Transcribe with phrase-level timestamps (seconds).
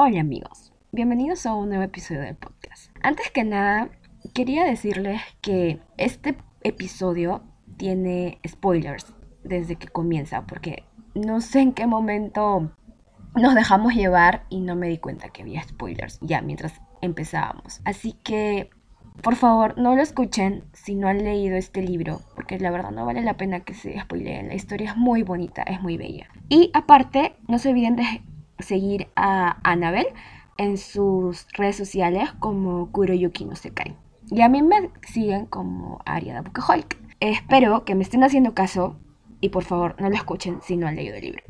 [0.00, 2.96] Hola amigos, bienvenidos a un nuevo episodio del podcast.
[3.02, 3.90] Antes que nada,
[4.32, 7.42] quería decirles que este episodio
[7.76, 10.84] tiene spoilers desde que comienza, porque
[11.16, 12.70] no sé en qué momento
[13.34, 17.80] nos dejamos llevar y no me di cuenta que había spoilers ya mientras empezábamos.
[17.84, 18.70] Así que,
[19.20, 23.04] por favor, no lo escuchen si no han leído este libro, porque la verdad no
[23.04, 24.46] vale la pena que se spoileen.
[24.46, 26.28] La historia es muy bonita, es muy bella.
[26.48, 28.22] Y aparte, no se olviden de
[28.58, 30.06] seguir a Annabel
[30.56, 33.96] en sus redes sociales como Kuroyuki no se cae.
[34.30, 36.98] Y a mí me siguen como Ariada Bukaholic.
[37.20, 38.98] Espero que me estén haciendo caso
[39.40, 41.42] y por favor no lo escuchen si no han leído el libro.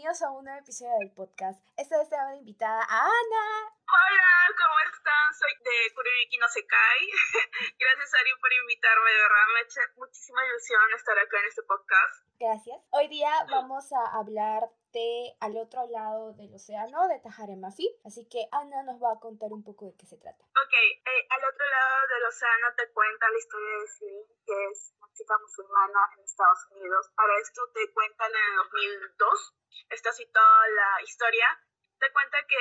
[0.00, 1.60] Bienvenidos a un nuevo episodio del podcast.
[1.76, 3.44] Esta vez tengo invitada a Ana.
[3.84, 5.28] Hola, ¿cómo están?
[5.36, 7.04] Soy de Kuribiki no se cae.
[7.78, 9.12] Gracias, Ari, por invitarme.
[9.12, 12.14] De verdad, me echa muchísima ilusión estar acá en este podcast.
[12.40, 12.80] Gracias.
[12.96, 17.88] Hoy día vamos a hablar de Al otro lado del océano de Tajaremafi.
[18.04, 20.44] Así que Ana nos va a contar un poco de qué se trata.
[20.44, 24.94] Ok, eh, Al otro lado del océano te cuenta la historia de Celine, que es
[24.98, 27.10] una chica musulmana en Estados Unidos.
[27.14, 29.54] Para esto te cuentan en el 2002.
[29.90, 31.46] Está citada la historia.
[31.98, 32.60] Te cuenta que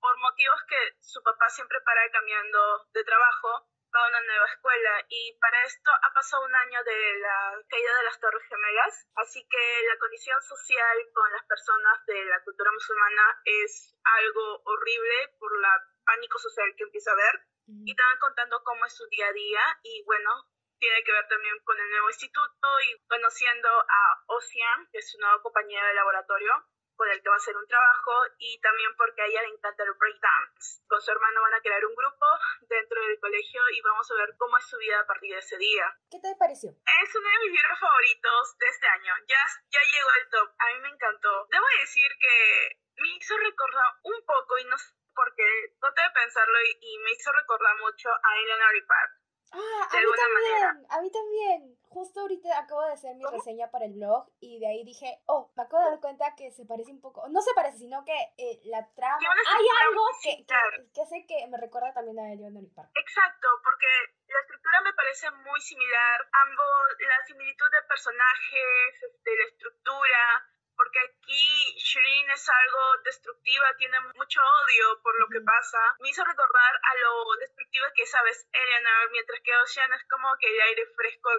[0.00, 5.04] por motivos que su papá siempre para cambiando de trabajo, a una nueva escuela.
[5.08, 9.46] Y para esto ha pasado un año de la caída de las Torres Gemelas, así
[9.48, 15.58] que la condición social con las personas de la cultura musulmana es algo horrible por
[15.60, 15.72] la
[16.04, 17.46] pánico social que empieza a haber.
[17.66, 20.30] Y están contando cómo es su día a día y bueno,
[20.78, 25.18] tiene que ver también con el nuevo instituto y conociendo a Ocean, que es su
[25.18, 26.52] nueva compañía de laboratorio,
[26.96, 29.82] con el que va a hacer un trabajo y también porque a ella le encanta
[29.84, 30.82] el breakdance.
[30.86, 32.26] Con su hermano van a crear un grupo
[32.68, 35.56] dentro del colegio y vamos a ver cómo es su vida a partir de ese
[35.58, 35.84] día.
[36.10, 36.70] ¿Qué te pareció?
[36.70, 39.14] Es uno de mis libros favoritos de este año.
[39.28, 40.48] Ya, ya llegó al top.
[40.58, 41.46] A mí me encantó.
[41.50, 45.46] Debo decir que me hizo recordar un poco y no sé por qué,
[45.80, 49.12] traté de pensarlo y, me hizo recordar mucho a Eleanor Park.
[49.54, 51.78] Ah, a mí también, a mí también.
[51.94, 55.52] Justo ahorita acabo de hacer mi reseña para el blog y de ahí dije, oh,
[55.54, 58.16] me acabo de dar cuenta que se parece un poco, no se parece, sino que
[58.36, 60.44] eh, la trama, hay algo que,
[60.92, 62.90] que, hace que me recuerda también a Eleanor Park.
[62.96, 63.86] Exacto, porque
[64.26, 70.98] la estructura me parece muy similar, ambos, la similitud de personajes, este, la estructura, porque
[71.00, 75.78] aquí Shireen es algo destructiva, tiene mucho odio por lo que pasa.
[76.00, 80.48] Me hizo recordar a lo destructiva que sabes Eleanor, mientras que Ocean es como que
[80.48, 81.30] el aire fresco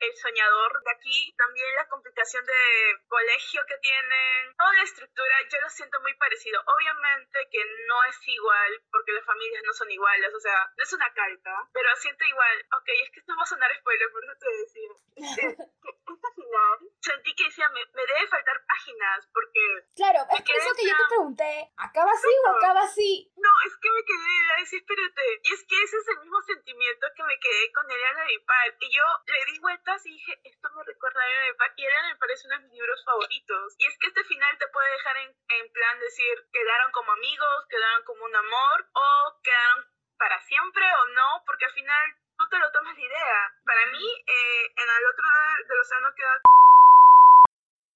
[0.00, 0.82] el soñador.
[0.82, 6.00] De aquí también la complicación de colegio que tienen, toda la estructura, yo lo siento
[6.00, 6.60] muy parecido.
[6.66, 10.92] Obviamente que no es igual, porque las familias no son iguales, o sea, no es
[10.92, 12.56] una carta, pero siento igual.
[12.78, 14.90] Ok, es que esto va a sonar spoiler, por eso te decía.
[15.16, 19.60] Esta final, sentí que decía, me, me, debe faltar páginas, porque...
[19.96, 23.32] Claro, es que eso que yo te pregunté, ¿acaba así o acaba así?
[23.36, 27.06] No, es que me quedé, decir, espérate, y es que ese es el mismo sentimiento
[27.16, 30.68] que me quedé con Eliana y Pal, y yo le di vueltas y dije, esto
[30.70, 33.74] me recuerda a Elena y Elena me parece uno de mis libros favoritos.
[33.78, 37.66] Y es que este final te puede dejar en, en plan decir, quedaron como amigos,
[37.68, 39.86] quedaron como un amor, o quedaron
[40.18, 42.04] para siempre o no, porque al final
[42.38, 43.40] tú te lo tomas de idea.
[43.64, 46.40] Para mí, eh, en el otro lado del océano queda...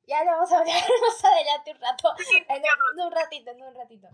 [0.07, 2.15] Ya lo vamos a hablar más adelante un rato.
[2.49, 4.09] en, un, un ratito, en un ratito.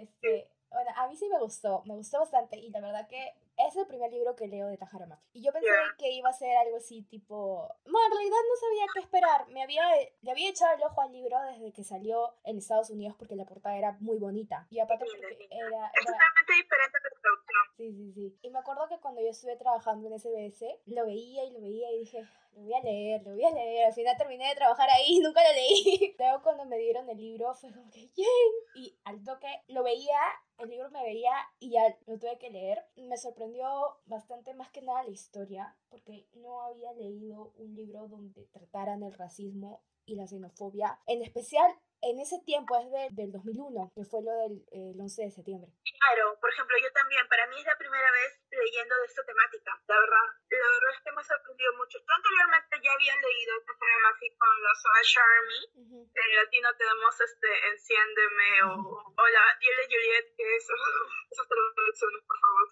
[0.00, 3.34] Este, bueno, a mí sí me gustó, me gustó bastante y la verdad que
[3.68, 5.20] es el primer libro que leo de Tajarama.
[5.32, 7.68] Y yo pensé que iba a ser algo así tipo...
[7.84, 9.48] Bueno, en realidad no sabía qué esperar.
[9.48, 9.82] Me había,
[10.22, 13.44] le había echado el ojo al libro desde que salió en Estados Unidos porque la
[13.44, 14.66] portada era muy bonita.
[14.70, 15.90] Y aparte porque era...
[15.94, 17.64] Es totalmente diferente de producción.
[17.76, 18.38] Sí, sí, sí.
[18.42, 21.90] Y me acuerdo que cuando yo estuve trabajando en SBS, lo veía y lo veía
[21.92, 23.86] y dije, lo voy a leer, lo voy a leer.
[23.86, 26.14] Al final terminé de trabajar ahí y nunca lo leí.
[26.18, 28.26] Luego cuando me dieron el libro fue como que, ¡yay!
[28.74, 30.18] Y al toque lo veía,
[30.60, 32.78] el libro me veía y ya lo tuve que leer.
[32.96, 33.66] Me sorprendió
[34.06, 39.14] bastante más que nada la historia, porque no había leído un libro donde trataran el
[39.14, 41.70] racismo y la xenofobia, en especial
[42.02, 45.68] en ese tiempo es del 2001, que fue lo del 11 de septiembre.
[46.00, 49.76] Claro, por ejemplo, yo también, para mí es la primera vez leyendo de esta temática,
[49.86, 50.26] la verdad.
[50.48, 51.98] La verdad es que me ha sorprendido mucho.
[52.00, 55.60] Yo anteriormente ya había leído tema así con los Ash Army.
[56.08, 60.64] En latino tenemos este Enciéndeme o, o la Diele Juliet, que es...
[61.30, 62.66] esas traducciones, por favor.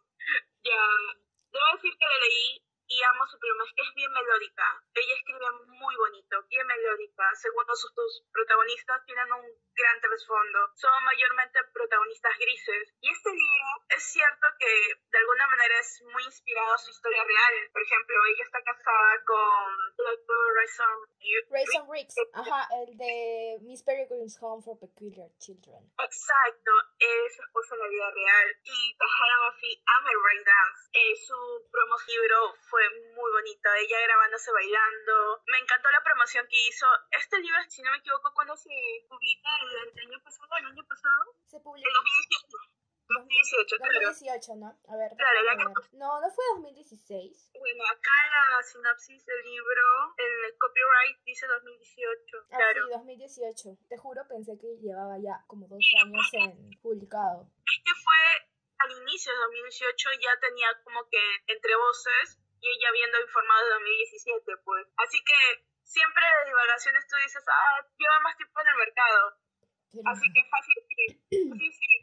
[0.64, 0.80] Ya,
[1.52, 4.64] debo decir que la leí y amo su pluma, es que es bien melódica.
[4.94, 7.28] Ella escribe muy bonito, bien melódica.
[7.36, 9.44] Segundo, sus, sus protagonistas tienen un
[9.76, 10.72] gran trasfondo.
[10.74, 12.94] Son mayormente protagonistas grises.
[13.00, 14.72] Y este libro es cierto que
[15.10, 17.54] de alguna manera es muy inspirado a su historia real.
[17.72, 19.68] Por ejemplo, ella está casada con
[20.56, 20.96] Rayson
[21.50, 25.92] Rayson Riggs, ajá, el de Miss Peregrine's Home for Peculiar Children.
[25.98, 28.48] Exacto, es esposa en la vida real.
[28.64, 30.88] Y Tahara Mafi ama el breakdance.
[30.92, 32.77] Eh, su promo libro fue
[33.14, 33.68] muy bonito.
[33.74, 35.42] Ella grabándose bailando.
[35.46, 36.86] Me encantó la promoción que hizo.
[37.10, 38.70] Este libro, si no me equivoco, ¿cuándo se
[39.08, 39.48] publica?
[39.62, 40.48] ¿El, año pasado?
[40.58, 41.34] ¿El año pasado?
[41.46, 41.88] Se publicó.
[41.88, 42.78] El 2018.
[43.08, 44.68] 2018, 2018, ¿no?
[44.68, 45.72] A ver, claro, año...
[45.92, 47.52] No, no fue 2016.
[47.58, 52.36] Bueno, acá la sinopsis del libro, el copyright dice 2018.
[52.52, 52.84] Ah, claro.
[52.84, 53.78] sí, 2018.
[53.88, 57.48] Te juro, pensé que llevaba ya como dos años en publicado.
[57.64, 58.20] Este fue
[58.78, 63.74] al inicio de 2018, ya tenía como que entre voces y ella habiendo informado de
[63.74, 64.86] 2017, pues.
[64.96, 69.36] Así que siempre de divagaciones tú dices, ah, lleva más tiempo en el mercado.
[70.04, 71.04] Así que fácil, sí.
[71.30, 71.94] Sí, sí.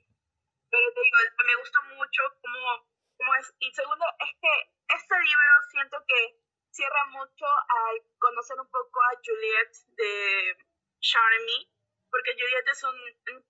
[0.70, 3.54] Pero te digo, me gustó mucho cómo, cómo es.
[3.60, 4.54] Y segundo, es que
[4.96, 6.40] este libro siento que
[6.72, 10.58] cierra mucho al conocer un poco a Juliet de
[11.00, 11.72] Charmy,
[12.10, 12.98] porque Juliet es un,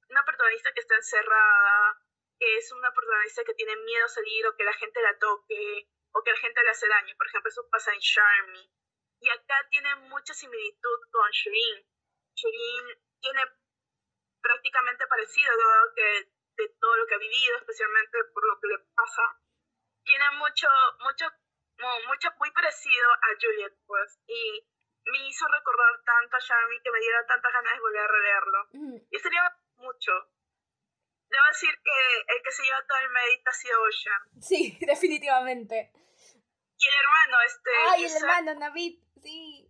[0.10, 1.98] una protagonista que está encerrada,
[2.38, 5.88] que es una protagonista que tiene miedo a salir o que la gente la toque
[6.16, 7.14] o que la gente le hace daño.
[7.18, 8.72] Por ejemplo, eso pasa en Charmy.
[9.20, 11.86] Y acá tiene mucha similitud con Shirin.
[12.36, 12.86] Shirin
[13.20, 13.44] tiene
[14.42, 18.80] prácticamente parecido, dado que de todo lo que ha vivido, especialmente por lo que le
[18.96, 19.24] pasa,
[20.04, 20.68] tiene mucho,
[21.00, 21.26] mucho,
[22.08, 24.64] mucho, muy parecido a Juliet, pues, y
[25.12, 28.60] me hizo recordar tanto a Charmy que me diera tantas ganas de volver a releerlo.
[29.12, 29.44] Y sería
[29.78, 30.12] mucho.
[31.28, 34.22] Debo decir que el que se lleva todo el mérito ha sido Ocean.
[34.40, 35.92] Sí, definitivamente.
[36.78, 37.72] Y el hermano, este...
[37.92, 39.70] Ay, el hermano, Navid, sí.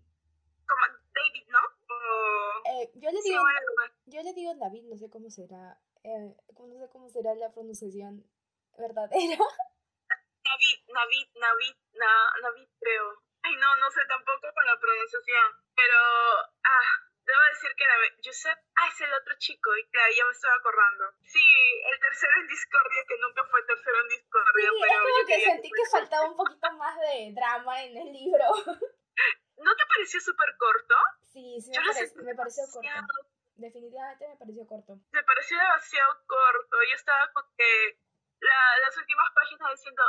[0.68, 0.82] Como
[1.14, 1.60] David, ¿no?
[1.60, 2.82] O...
[2.82, 3.94] Eh, yo le digo, bueno.
[4.06, 8.26] yo le digo Navid, no sé cómo será, eh, no sé cómo será la pronunciación
[8.78, 9.38] verdadera.
[10.46, 12.10] Navid, Navid, Navid, na,
[12.42, 13.22] Navid creo.
[13.44, 15.52] Ay, no, no sé tampoco con la pronunciación.
[15.76, 15.98] Pero,
[16.64, 16.90] ah,
[17.26, 20.52] debo decir que Navid, Josep, ah, es el otro chico, y claro, ya me estoy
[20.58, 21.06] acordando.
[21.24, 21.46] Sí,
[21.92, 25.28] el tercero en Discordia, que nunca fue tercero en Discordia, Sí, pero es como yo
[25.28, 28.46] que sentí que faltaba un poquito más de drama en el libro.
[29.58, 30.96] ¿No te pareció súper corto?
[31.34, 33.14] Sí, sí, me, sentí me pareció corto.
[33.56, 35.00] Definitivamente me pareció corto.
[35.12, 36.76] me pareció demasiado corto.
[36.90, 38.00] Yo estaba con que
[38.42, 40.04] la- las últimas páginas diciendo,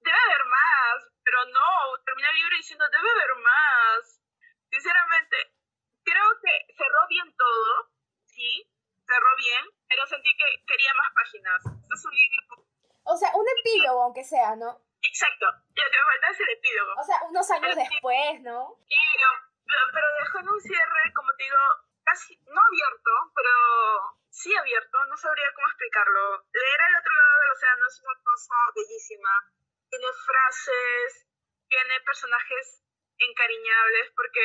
[0.00, 4.22] debe haber más, pero no, terminé el libro diciendo, debe haber más.
[4.70, 5.36] Sinceramente,
[6.06, 7.90] creo que cerró bien todo,
[8.24, 8.70] sí,
[9.04, 11.60] cerró bien, pero sentí que quería más páginas.
[11.66, 12.66] Es un libro...
[13.04, 14.82] O sea, un epílogo, aunque sea, ¿no?
[15.02, 16.92] Exacto, lo que me falta es el epílogo.
[16.98, 18.78] O sea, unos años después, ¿no?
[18.82, 19.28] Pero,
[19.66, 21.62] pero, pero dejó en un cierre, como te digo,
[22.02, 23.52] casi no abierto, pero
[24.30, 26.46] sí abierto, no sabría cómo explicarlo.
[26.52, 29.32] Leer al otro lado del océano es una cosa bellísima.
[29.90, 31.26] Tiene frases,
[31.68, 32.82] tiene personajes
[33.18, 34.42] encariñables, porque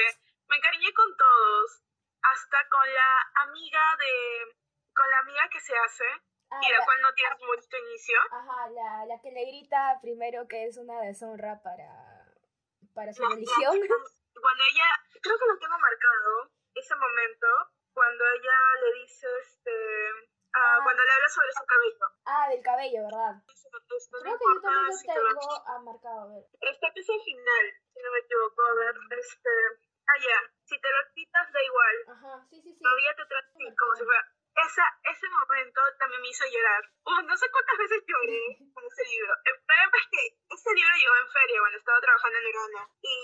[0.51, 1.81] me encariñé con todos,
[2.21, 3.11] hasta con la
[3.47, 4.13] amiga de,
[4.93, 6.05] con la amiga que se hace,
[6.51, 8.19] Ah, y la la- cual no tiene un bonito inicio.
[8.29, 11.87] ajá, la, la que le grita primero que es una deshonra para,
[12.93, 13.79] para su La- religión.
[13.79, 14.87] la- cuando ella,
[15.23, 17.47] creo que lo tengo marcado, ese momento,
[17.93, 19.71] cuando ella le dice, este,
[20.53, 20.79] ah, Ah.
[20.83, 22.05] cuando le habla sobre su cabello.
[22.25, 23.31] Ah, del cabello, ¿verdad?
[23.47, 23.79] Esto no
[24.19, 26.43] Creo que yo también lo tengo ah, marcado, a ver.
[26.67, 29.49] Está que es el final, si no me equivoco, a ver, este,
[30.11, 32.81] ah, ya, si te lo quitas da igual, Ajá, sí, sí, sí.
[32.83, 36.83] todavía te trata así, como si fuera, esa, ese momento también me hizo llorar.
[37.07, 38.41] Uh, no sé cuántas veces lloré
[38.75, 39.31] con ese libro.
[39.47, 43.15] El problema es que ese libro llegó en feria cuando estaba trabajando en Urano y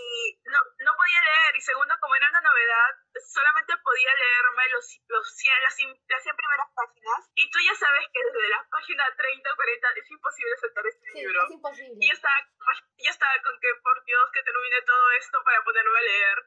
[0.47, 1.51] no, no podía leer.
[1.57, 2.91] Y segundo, como era una novedad,
[3.27, 5.75] solamente podía leerme los, los 100, las,
[6.07, 7.19] las 100 primeras páginas.
[7.35, 11.11] Y tú ya sabes que desde la página 30 o 40 es imposible saltar este
[11.11, 11.43] Sí, libro.
[11.43, 11.97] es imposible.
[11.99, 12.39] Y yo estaba,
[13.03, 16.37] yo estaba con que, por Dios, que termine todo esto para ponerme a leer.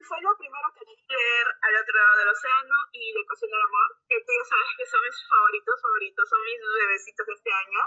[0.00, 3.90] Fue lo primero que leer al otro lado del océano y Le Ecuación del Amor,
[4.08, 7.80] que tú ya sabes que son mis favoritos, favoritos, son mis bebecitos de este año.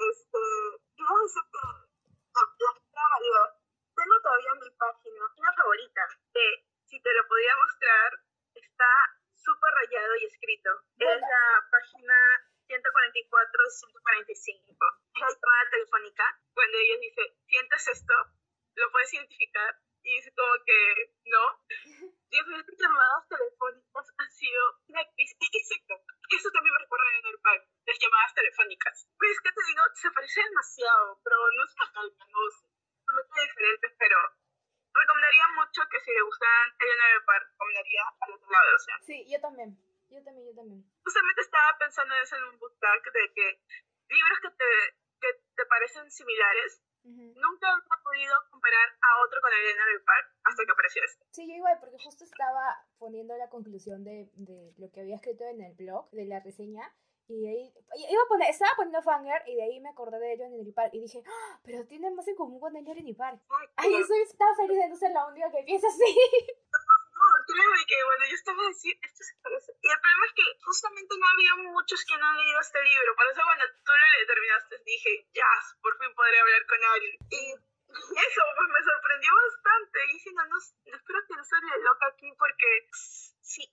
[0.00, 0.40] Este,
[0.96, 3.38] y vamos a decir que la, lectura valió.
[3.92, 6.02] Tengo todavía mi página, una favorita,
[6.32, 6.46] que
[6.88, 8.10] si te lo podría mostrar,
[8.54, 8.92] está
[9.36, 10.70] súper rayado y escrito.
[10.96, 12.16] Es la página
[12.66, 14.86] 144 y 145.
[15.14, 18.14] Es la llamada telefónica, cuando ellos dicen, ¿sientes esto?
[18.76, 19.76] ¿Lo puedes identificar?
[20.02, 21.44] Y dice como que, no.
[22.30, 25.36] Dios mío, estas llamadas telefónicas han sido una crisis.
[26.30, 29.08] Eso también me recuerda en el parque, las llamadas telefónicas.
[29.18, 32.54] Pues es que te digo, se parece demasiado, pero no es una calca, no es
[33.04, 33.90] completamente diferente,
[36.00, 39.04] si le gustan Eleanor Park, combinaría al otro lado del océano.
[39.04, 39.70] Sí, yo también.
[40.10, 40.80] Yo también, yo también.
[41.04, 43.46] Justamente estaba pensando en eso en un book tag de que
[44.08, 44.70] libros que te,
[45.20, 50.72] que te parecen similares, nunca he podido comparar a otro con Eleanor Park hasta que
[50.72, 51.24] apareció este.
[51.30, 55.44] Sí, yo igual, porque justo estaba poniendo la conclusión de, de lo que había escrito
[55.44, 56.92] en el blog, de la reseña,
[57.30, 57.72] y de ahí,
[58.10, 61.00] iba a poner, estaba poniendo Fanger y de ahí me acordé de Eleanor Park y
[61.00, 61.60] dije, ¡Ah!
[61.62, 63.40] pero tiene más en común con Eleanor Park.
[63.76, 66.02] Ay, yo estoy tan feliz de no ser la única que piensa así.
[67.52, 69.72] créeme que, bueno, yo estaba esto se parece.
[69.82, 73.16] Y el problema es que justamente no había muchos que no han leído este libro.
[73.16, 75.50] Por eso cuando tú lo terminaste dije, ya,
[75.82, 77.16] por fin podré hablar con alguien.
[77.30, 77.42] Y
[77.90, 79.98] eso, pues me sorprendió bastante.
[80.12, 82.68] Y si no, no, espero que no soy loca aquí porque
[83.42, 83.64] sí,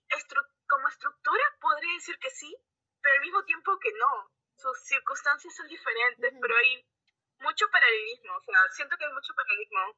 [0.67, 2.55] como estructura podría decir que sí,
[3.01, 4.31] pero al mismo tiempo que no.
[4.57, 6.85] Sus circunstancias son diferentes, pero hay
[7.39, 8.33] mucho paralelismo.
[8.35, 9.95] O sea, siento que hay mucho paralelismo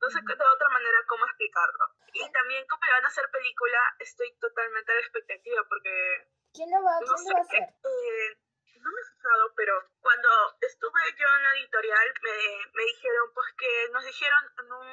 [0.00, 1.84] no sé de otra manera cómo explicarlo.
[2.12, 6.28] Y también como le van a hacer película, estoy totalmente a la expectativa porque...
[6.54, 7.62] ¿Quién lo va, ¿quién a hacer?
[7.62, 8.38] Eh,
[8.78, 10.28] no me he fijado, pero cuando
[10.60, 12.38] estuve yo en la editorial me,
[12.74, 14.88] me dijeron, pues que nos dijeron en un,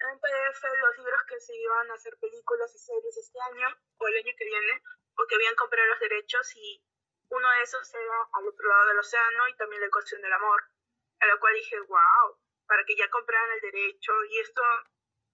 [0.00, 3.68] en un PDF los libros que se iban a hacer películas y series este año
[3.98, 4.82] o el año que viene,
[5.16, 6.82] o que habían comprado los derechos y
[7.30, 10.62] uno de esos era al otro lado del océano y también la ecuación del amor.
[11.20, 12.38] A lo cual dije, wow,
[12.70, 14.12] para que ya compraran el derecho.
[14.30, 14.62] Y esto,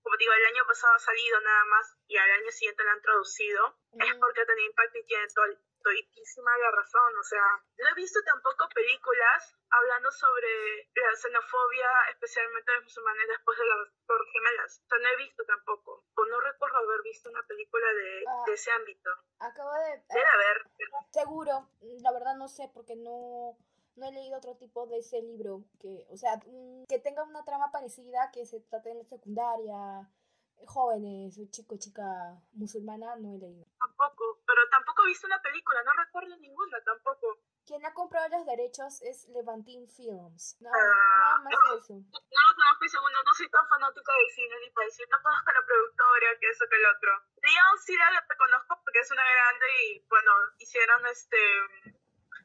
[0.00, 3.02] como digo, el año pasado ha salido nada más y al año siguiente lo han
[3.02, 3.76] traducido.
[4.00, 5.44] Es porque tenido impacto y tiene todo,
[5.84, 7.12] todísima la razón.
[7.20, 7.44] O sea,
[7.76, 13.66] no he visto tampoco películas hablando sobre la xenofobia, especialmente de los musulmanes después de
[13.66, 13.78] las
[14.08, 14.80] Torres Gemelas.
[14.80, 16.08] O sea, no he visto tampoco.
[16.16, 19.10] O no recuerdo haber visto una película de, ah, de ese ámbito.
[19.40, 20.00] Acabo de...
[20.08, 20.64] Debe haber.
[21.12, 21.68] Seguro.
[22.00, 23.58] La verdad no sé porque no
[23.96, 26.38] no he leído otro tipo de ese libro que, o sea,
[26.88, 30.08] que tenga una trama parecida, que se trate en la secundaria,
[30.66, 32.04] jóvenes, chico, chica
[32.52, 33.64] musulmana, no he leído.
[33.78, 37.38] Tampoco, pero tampoco he visto una película, no recuerdo ninguna tampoco.
[37.66, 40.56] Quien ha comprado los derechos es Levantine Films.
[40.60, 41.94] No, ah, nada más eso.
[41.94, 45.18] No lo conozco y segundo, no soy tan fanática de cine ni para decir, no
[45.20, 47.10] conozco a la productora, que eso, que el otro.
[47.42, 51.38] Digamos, sí la reconozco porque es una grande y, bueno, hicieron este...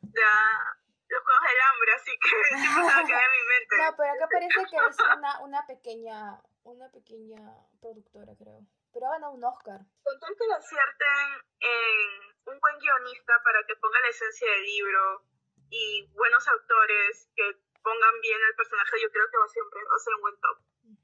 [0.02, 0.81] Ya,
[1.12, 3.74] los Juegos del Hambre, así que siempre se va a quedar en mi mente.
[3.78, 7.42] No, pero acá parece que es una, una pequeña, una pequeña
[7.82, 8.64] productora, creo.
[8.94, 9.80] Pero van a un Oscar.
[10.04, 11.28] Con tal que lo acierten
[11.60, 15.24] en un buen guionista para que ponga la esencia del libro
[15.70, 20.00] y buenos autores que pongan bien al personaje, yo creo que va siempre va a
[20.00, 20.58] ser un buen top.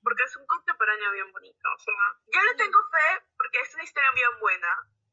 [0.04, 1.68] Porque es un contemporáneo bien bonito.
[1.74, 1.94] O sea,
[2.28, 4.72] yo le tengo fe porque es una historia bien buena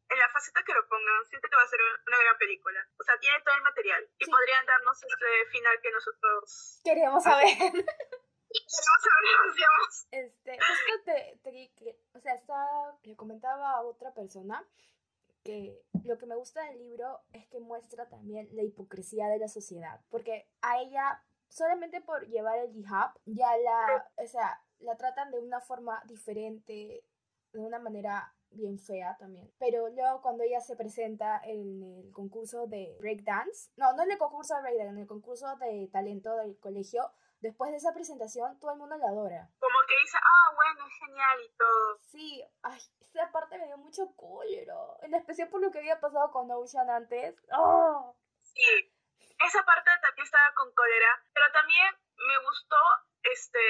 [0.09, 2.81] en la faceta que lo pongan, siento que va a ser una gran película.
[2.99, 7.47] O sea, tiene todo el material y podrían darnos este final que nosotros queríamos saber.
[8.55, 9.25] queríamos saber,
[10.11, 14.65] Este, justo te, te, o sea, estaba, le comentaba a otra persona
[15.43, 19.49] que lo que me gusta del libro es que muestra también la hipocresía de la
[19.49, 25.31] sociedad, porque a ella solamente por llevar el hijab ya la, o sea, la tratan
[25.31, 27.05] de una forma diferente,
[27.53, 29.51] de una manera bien fea también.
[29.59, 34.19] Pero luego cuando ella se presenta en el concurso de breakdance, no, no en el
[34.19, 38.73] concurso de breakdance, en el concurso de talento del colegio, después de esa presentación todo
[38.73, 39.51] el mundo la adora.
[39.59, 41.99] Como que dice, ah, bueno, es genial y todo.
[42.01, 46.31] Sí, ay, esa parte me dio mucho cólera, en especial por lo que había pasado
[46.33, 47.37] con Ocean antes.
[47.53, 48.17] ¡Oh!
[48.43, 48.93] Sí,
[49.47, 52.77] esa parte también estaba con cólera, pero también me gustó
[53.23, 53.61] este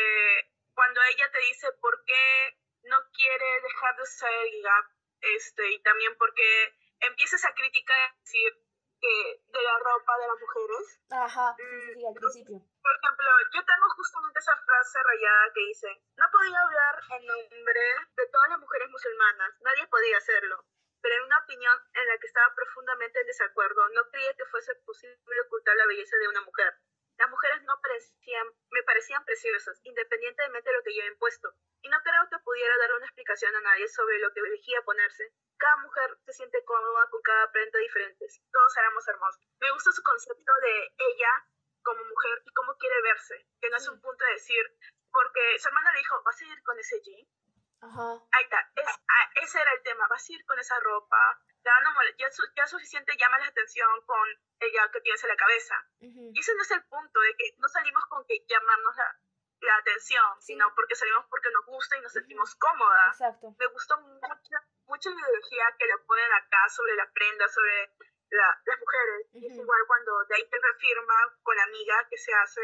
[0.75, 4.85] cuando ella te dice por qué no quiere dejar de el gap,
[5.21, 8.53] este, y también porque empiezas a criticar decir
[9.01, 11.01] que de la ropa de las mujeres.
[11.11, 12.57] Ajá, sí, sí, al principio.
[12.57, 17.85] Por ejemplo, yo tengo justamente esa frase rayada que dice, no podía hablar en nombre
[18.17, 20.65] de todas las mujeres musulmanas, nadie podía hacerlo,
[21.01, 24.75] pero en una opinión en la que estaba profundamente en desacuerdo, no creía que fuese
[24.87, 26.73] posible ocultar la belleza de una mujer.
[27.19, 31.55] Las mujeres no parecían, me parecían preciosas, independientemente de lo que yo he impuesto
[31.85, 35.33] y no creo que pudiera dar una explicación a nadie sobre lo que elegía ponerse.
[35.59, 38.27] Cada mujer se siente cómoda con cada prenda diferente.
[38.51, 39.43] Todos éramos hermosos.
[39.61, 41.33] Me gusta su concepto de ella
[41.83, 44.65] como mujer y cómo quiere verse, que no es un punto de decir,
[45.13, 47.29] porque su hermana le dijo, ¿vas a ir con ese jean?
[47.85, 48.09] Ajá.
[48.33, 51.91] Ahí está, ah, ese era el tema, vas a ir con esa ropa, ya, no,
[52.19, 54.29] ya, ya suficiente llama la atención con
[54.61, 55.75] ella que tienes en la cabeza.
[56.01, 59.17] Y ese no es el punto, de que no salimos con que llamarnos la,
[59.61, 63.21] la atención, sino porque salimos porque nos gusta y nos sentimos cómodas.
[63.21, 63.55] Exacto.
[63.59, 67.93] Me gustó mucho, mucho la ideología que le ponen acá sobre la prenda, sobre
[68.31, 69.29] las mujeres.
[69.33, 72.63] Y es igual cuando de ahí te reafirma con la amiga que se hace,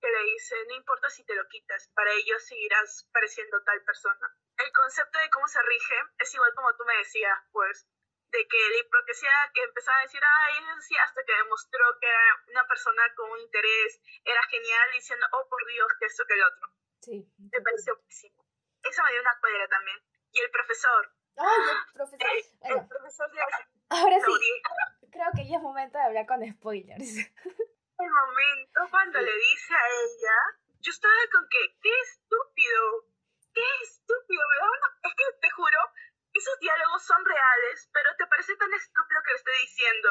[0.00, 4.34] que le dice, no importa si te lo quitas, para ello seguirás pareciendo tal persona.
[4.56, 7.86] El concepto de cómo se rige es igual como tú me decías, pues,
[8.30, 12.06] de que la hipocresía que empezaba a decir, ay, es así, hasta que demostró que
[12.06, 16.34] era una persona con un interés, era genial, diciendo, oh, por Dios, que esto, que
[16.34, 16.68] el otro.
[17.00, 17.32] Sí.
[17.52, 18.46] Me pareció pésimo.
[18.82, 19.98] Eso me dio una cólera también.
[20.32, 21.12] Y el profesor.
[21.36, 22.20] Ay, el profesor.
[22.30, 23.40] El, Bueno, el profesor de
[23.90, 24.32] ahora sí,
[25.10, 27.26] creo que ya es momento de hablar con spoilers.
[28.00, 30.36] El momento cuando le dice a ella,
[30.80, 33.04] yo estaba con que, qué estúpido,
[33.52, 35.78] qué estúpido, me una- Es que te juro,
[36.32, 40.08] esos diálogos son reales, pero te parece tan estúpido que le estoy diciendo.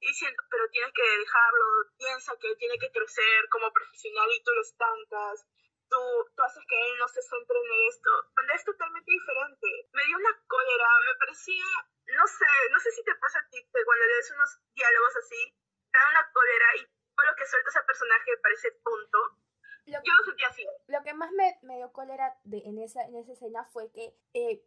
[0.00, 1.66] Diciendo, pero tienes que dejarlo,
[1.98, 5.46] piensa que tiene que crecer como profesional y tú lo estancas.
[5.88, 6.00] Tú,
[6.34, 9.68] tú haces que él no se centre en esto, cuando es totalmente diferente.
[9.92, 11.64] Me dio una cólera, me parecía,
[12.16, 15.54] no sé, no sé si te pasa a ti, que cuando lees unos diálogos así,
[15.92, 16.99] te da una cólera y lo
[17.40, 19.18] que suelta ese personaje parece tonto.
[19.86, 20.66] Lo, Yo lo sentí así.
[20.88, 24.14] lo que más me, me dio cólera de, en, esa, en esa escena fue que
[24.34, 24.62] eh,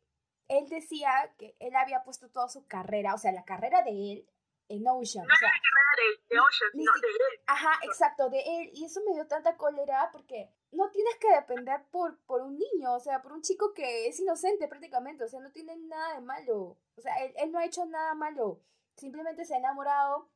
[0.49, 4.29] él decía que él había puesto toda su carrera, o sea, la carrera de él
[4.69, 5.25] en Ocean.
[5.27, 5.93] No o sea, la carrera
[6.27, 7.41] de, de Ocean, ni si- de él.
[7.47, 8.69] Ajá, exacto, de él.
[8.73, 12.93] Y eso me dio tanta cólera porque no tienes que depender por, por un niño,
[12.93, 16.21] o sea, por un chico que es inocente prácticamente, o sea, no tiene nada de
[16.21, 16.77] malo.
[16.97, 18.59] O sea, él, él no ha hecho nada malo.
[18.97, 20.29] Simplemente se ha enamorado,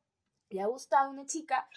[0.50, 1.68] le ha gustado una chica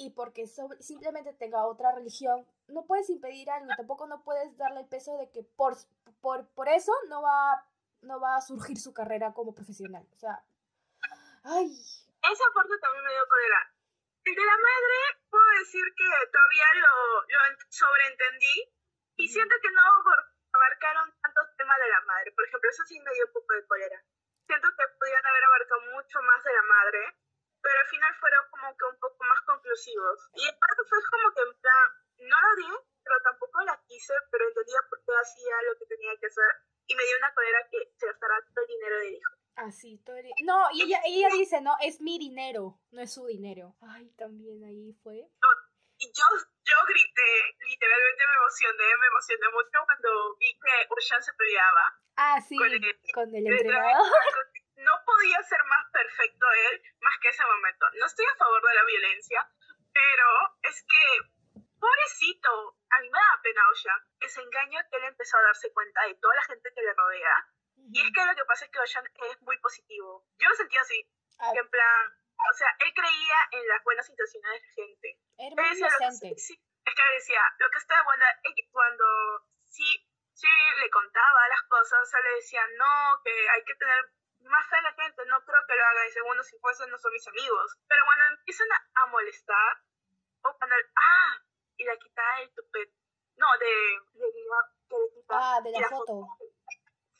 [0.00, 4.80] y porque sobre- simplemente tenga otra religión, no puedes impedir algo tampoco no puedes darle
[4.80, 5.76] el peso de que por,
[6.20, 7.64] por, por eso no va,
[8.02, 10.06] no va a surgir su carrera como profesional.
[10.12, 10.42] O sea,
[11.44, 11.66] ay,
[12.22, 13.60] Esa parte también me dio cólera.
[14.24, 14.96] El de la madre,
[15.30, 18.56] puedo decir que todavía lo, lo en- sobreentendí
[19.16, 19.82] y siento que no
[20.52, 22.32] abarcaron tantos temas de la madre.
[22.32, 24.02] Por ejemplo, eso sí me dio un poco de cólera.
[24.46, 27.00] Siento que podían haber abarcado mucho más de la madre,
[27.62, 30.30] pero al final fueron como que un poco más conclusivos.
[30.34, 31.86] Y aparte fue como que en plan,
[32.30, 32.74] no la odié,
[33.04, 36.50] pero tampoco la quise, pero entendía por qué hacía lo que tenía que hacer.
[36.86, 39.32] Y me dio una cólera que se gastara todo el dinero del hijo.
[39.56, 40.26] Así, todo el...
[40.44, 43.76] No, y ella, ella dice, no, es mi dinero, no es su dinero.
[43.82, 45.28] Ay, también ahí fue.
[45.98, 46.24] Y yo,
[46.64, 47.30] yo grité,
[47.68, 51.84] literalmente me emocioné, me emocioné mucho cuando vi que Ocean se peleaba.
[52.16, 54.06] Ah, sí, Con el- con el entrenador.
[54.76, 56.82] No podía ser más perfecto él
[57.20, 57.86] que ese momento.
[57.98, 59.48] No estoy a favor de la violencia,
[59.92, 60.26] pero
[60.62, 64.00] es que, pobrecito, a mí me da pena Ocean.
[64.20, 67.46] Ese engaño que él empezó a darse cuenta de toda la gente que le rodea.
[67.92, 70.24] Y es que lo que pasa es que Ocean es muy positivo.
[70.38, 74.08] Yo lo sentía así, Ah, que en plan, o sea, él creía en las buenas
[74.10, 75.18] intenciones de la gente.
[75.38, 76.34] era muy inocente.
[76.38, 76.52] sí,
[76.84, 79.04] es que decía, lo que está de buena, ella- cuando
[79.64, 80.48] sí, sí
[80.80, 84.04] le contaba las cosas, él le decía, no, que hay que tener
[84.48, 87.12] más en la gente, no creo que lo hagan, y segundo, si fuesen, no son
[87.12, 87.78] mis amigos.
[87.88, 89.76] Pero cuando empiezan a, a molestar,
[90.42, 91.38] o cuando, él, ah,
[91.76, 92.90] y le quita el tupet,
[93.36, 93.66] no, de,
[94.18, 96.26] de, la- que le quita, Ah, de y la foto.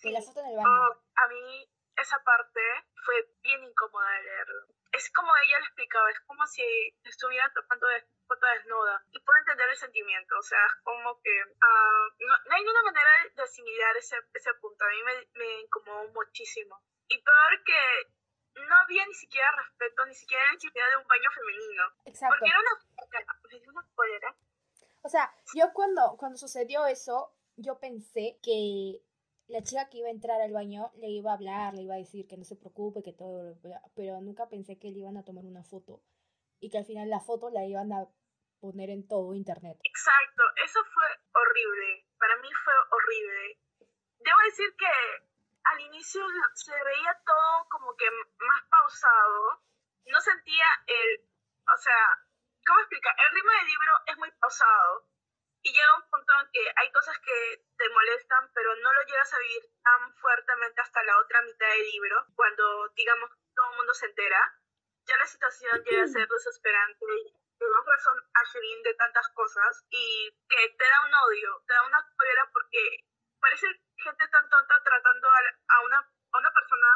[0.03, 0.27] De la Sí.
[0.29, 0.69] foto en el baño.
[0.69, 2.61] Oh, a mí esa parte
[3.05, 4.67] fue bien incómoda de leerlo.
[5.01, 6.63] Es como ella lo explicaba, es como si
[7.05, 9.03] estuviera tocando de desnuda.
[9.11, 12.83] Y puedo entender el sentimiento, o sea, es como que ah, no, no hay ninguna
[12.83, 14.85] manera de, asimilar ese, ese punto.
[14.85, 16.77] A mí me, me incomodó muchísimo.
[17.09, 21.31] Y peor que no había ni siquiera respeto, ni siquiera la intimidad de un baño
[21.33, 21.85] femenino.
[22.05, 22.37] Exacto.
[22.39, 22.71] Porque era una...
[23.73, 24.37] Una cólera.
[25.03, 29.01] O sea, yo cuando, cuando sucedió eso, yo pensé que
[29.51, 31.99] la chica que iba a entrar al baño le iba a hablar, le iba a
[31.99, 33.59] decir que no se preocupe, que todo,
[33.97, 36.01] pero nunca pensé que le iban a tomar una foto
[36.61, 38.07] y que al final la foto la iban a
[38.61, 39.77] poner en todo internet.
[39.83, 42.07] Exacto, eso fue horrible.
[42.19, 43.59] Para mí fue horrible.
[44.21, 44.93] Debo decir que
[45.65, 46.23] al inicio
[46.55, 48.07] se veía todo como que
[48.39, 49.63] más pausado.
[50.07, 51.27] No sentía el,
[51.67, 52.03] o sea,
[52.67, 53.15] ¿cómo explicar?
[53.19, 55.07] El ritmo del libro es muy pausado.
[55.63, 59.33] Y llega un punto en que hay cosas que te molestan, pero no lo llegas
[59.35, 63.95] a vivir tan fuertemente hasta la otra mitad del libro, cuando, digamos, todo el mundo
[63.95, 64.41] se entera.
[65.07, 69.85] Ya la situación llega a ser desesperante y das razón a Shirin de tantas cosas
[69.91, 73.05] y que te da un odio, te da una cólera porque
[73.41, 76.87] parece gente tan tonta tratando a, una, a una persona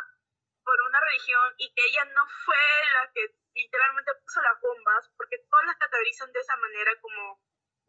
[0.64, 2.56] por una religión y que ella no fue
[2.94, 7.40] la que literalmente puso las bombas, porque todos la categorizan de esa manera como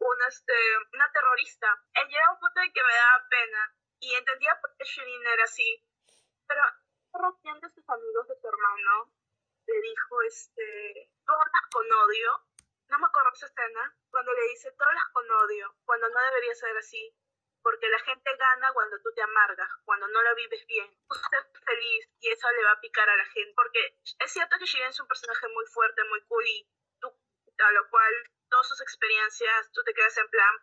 [0.08, 0.54] una, este,
[0.92, 1.68] una terrorista.
[1.94, 5.26] Él llega a un punto en que me daba pena y entendía por qué Shirin
[5.26, 5.84] era así,
[6.46, 6.62] pero
[7.42, 9.12] ¿quién de sus amigos de su hermano
[9.66, 12.30] le dijo, este, hablas con odio?
[12.88, 16.76] No me acuerdo esa escena, cuando le dice, hablas con odio, cuando no debería ser
[16.76, 17.16] así,
[17.62, 20.88] porque la gente gana cuando tú te amargas, cuando no lo vives bien.
[21.08, 24.56] Tú estás feliz y eso le va a picar a la gente, porque es cierto
[24.58, 26.68] que Shirin es un personaje muy fuerte, muy cool y
[27.64, 28.12] a lo cual
[28.48, 30.54] todas sus experiencias, tú te quedas en plan,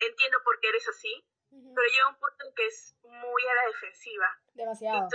[0.00, 3.66] entiendo por qué eres así, pero llega un punto en que es muy a la
[3.66, 4.40] defensiva.
[4.54, 5.08] Demasiado.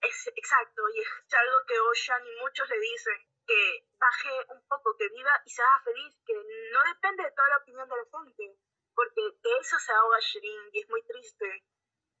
[0.00, 4.94] es, exacto, y es algo que Ocean y muchos le dicen, que baje un poco,
[4.96, 8.04] que viva y se haga feliz, que no depende de toda la opinión de la
[8.04, 8.58] gente,
[8.94, 11.64] porque de eso se ahoga Shirin y es muy triste,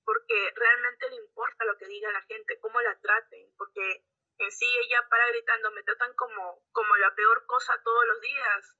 [0.04, 4.04] porque realmente le importa lo que diga la gente, cómo la traten, porque
[4.38, 8.76] en sí ella para gritando, me tratan como, como la peor cosa todos los días,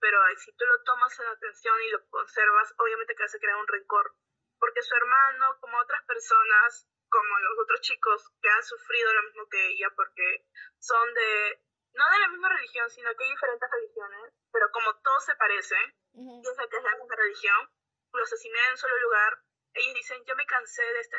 [0.00, 3.68] pero si tú lo tomas en atención y lo conservas, obviamente que se crea un
[3.68, 4.14] rencor,
[4.58, 9.48] porque su hermano, como otras personas, como los otros chicos que han sufrido lo mismo
[9.48, 10.46] que ella, porque
[10.78, 11.62] son de,
[11.94, 15.94] no de la misma religión, sino que hay diferentes religiones, pero como todos se parecen,
[16.12, 17.70] piensan que es la misma religión,
[18.12, 19.38] lo asesiné en un solo lugar,
[19.74, 21.16] ellos dicen, yo me cansé de, este,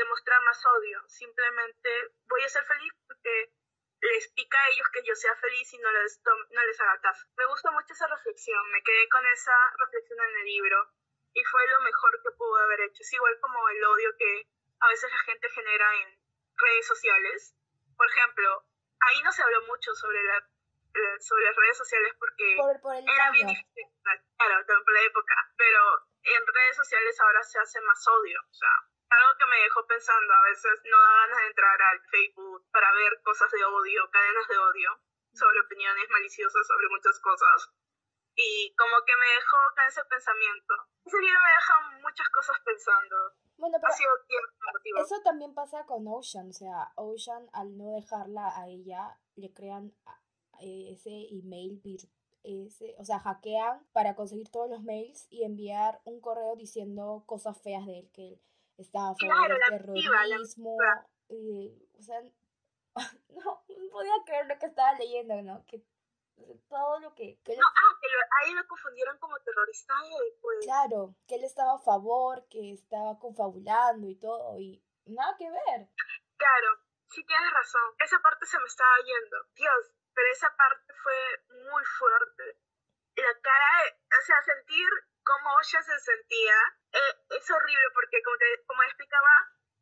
[0.00, 1.90] de mostrar más odio, simplemente
[2.28, 3.52] voy a ser feliz porque
[4.00, 7.26] les pica a ellos que yo sea feliz y no les, no les haga caso.
[7.36, 10.88] Me gusta mucho esa reflexión, me quedé con esa reflexión en el libro
[11.34, 13.02] y fue lo mejor que pudo haber hecho.
[13.02, 14.48] Es igual como el odio que
[14.80, 16.18] a veces la gente genera en
[16.56, 17.54] redes sociales.
[17.96, 18.64] Por ejemplo,
[19.00, 20.48] ahí no se habló mucho sobre la
[20.92, 25.78] eh, sobre las redes sociales porque era bien difícil, claro, por la época, pero
[26.22, 28.74] en redes sociales ahora se hace más odio, o sea,
[29.10, 32.92] algo que me dejó pensando, a veces no da ganas de entrar al Facebook para
[32.94, 34.90] ver cosas de odio, cadenas de odio,
[35.34, 37.70] sobre opiniones maliciosas sobre muchas cosas.
[38.34, 40.74] Y como que me dejó con ese pensamiento.
[41.04, 43.16] Ese libro me deja muchas cosas pensando.
[43.58, 49.18] Bueno, pero eso también pasa con Ocean, o sea, Ocean al no dejarla a ella,
[49.36, 49.92] le crean
[50.60, 51.82] ese email
[52.42, 57.60] ese, o sea, hackean para conseguir todos los mails y enviar un correo diciendo cosas
[57.62, 58.40] feas de él, que él
[58.82, 60.76] estaba a favor del terrorismo.
[60.78, 62.20] o sea,
[63.28, 65.64] no, no podía creer lo que estaba leyendo, ¿no?
[65.66, 65.82] Que
[66.68, 67.38] todo lo que...
[67.46, 68.08] no, ah, que
[68.40, 69.94] ahí lo confundieron como terrorista
[70.40, 70.64] pues...
[70.64, 75.88] Claro, que él estaba a favor, que estaba confabulando y todo, y nada que ver.
[76.36, 76.68] Claro,
[77.10, 79.36] sí tienes razón, esa parte se me estaba yendo.
[79.54, 82.58] Dios, pero esa parte fue muy fuerte.
[83.16, 83.66] La cara,
[84.08, 84.88] o sea, sentir
[85.30, 86.56] cómo ella se sentía
[86.92, 89.34] eh, es horrible porque, como, te, como explicaba,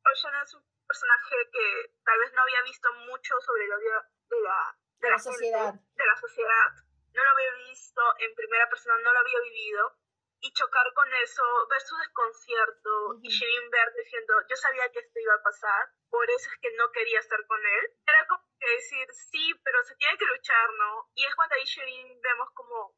[0.05, 4.41] Ocean es un personaje que tal vez no había visto mucho sobre el odio de
[4.41, 5.73] la, de, la, sociedad.
[5.73, 6.69] de la sociedad.
[7.15, 9.97] No lo había visto en primera persona, no lo había vivido.
[10.41, 15.19] Y chocar con eso, ver su desconcierto y Shirin ver diciendo, yo sabía que esto
[15.19, 17.91] iba a pasar, por eso es que no quería estar con él.
[18.07, 21.11] Era como que decir, sí, pero se tiene que luchar, ¿no?
[21.15, 22.95] Y es cuando ahí Shirin vemos como,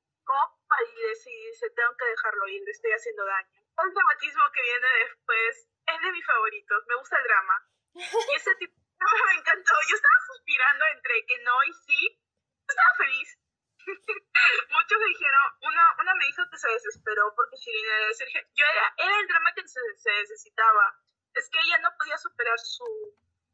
[0.68, 4.88] palidece y dice, tengo que dejarlo ir, le estoy haciendo daño el dramatismo que viene
[5.08, 7.56] después es de mis favoritos, me gusta el drama.
[7.94, 9.72] Y ese tipo me encantó.
[9.88, 12.22] Yo estaba suspirando entre que no y sí.
[12.68, 13.38] Estaba feliz.
[14.70, 18.40] Muchos me dijeron, una, una me dijo que se desesperó porque Shirin era de Sergio.
[18.54, 20.94] Yo era, era el drama que se, se necesitaba.
[21.34, 22.86] Es que ella no podía superar su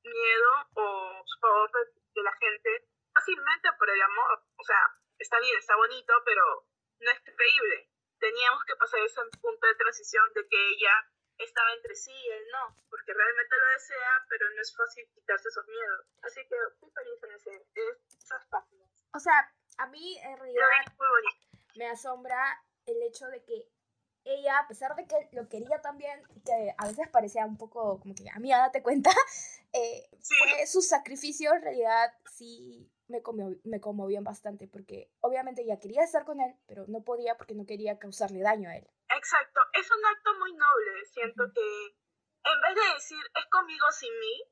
[0.03, 4.45] miedo o su favor de, de la gente fácilmente por el amor.
[4.57, 4.83] O sea,
[5.19, 6.67] está bien, está bonito, pero
[7.01, 10.95] no es creíble teníamos que pasar ese punto de transición de que ella
[11.39, 15.49] estaba entre sí y él no, porque realmente lo desea, pero no es fácil quitarse
[15.49, 16.07] esos miedos.
[16.23, 18.91] Así que estoy feliz en ese, esas páginas.
[19.13, 20.67] O sea, a mí en realidad
[21.77, 23.69] me asombra el hecho de que
[24.25, 28.15] ella, a pesar de que lo quería también, que a veces parecía un poco como
[28.15, 29.11] que, a mí, date cuenta,
[29.73, 35.79] eh, fue su sacrificio en realidad sí me, conmovió, me conmovió bastante porque obviamente ella
[35.81, 38.87] quería estar con él, pero no podía porque no quería causarle daño a él.
[39.09, 41.87] Exacto, es un acto muy noble, siento que
[42.45, 44.43] en vez de decir es conmigo sin mí,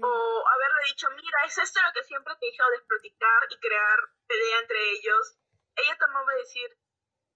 [0.00, 4.60] o haberle dicho, mira, es esto lo que siempre te dije, desproticar y crear pelea
[4.60, 5.38] entre ellos,
[5.74, 6.70] ella tomó a decir,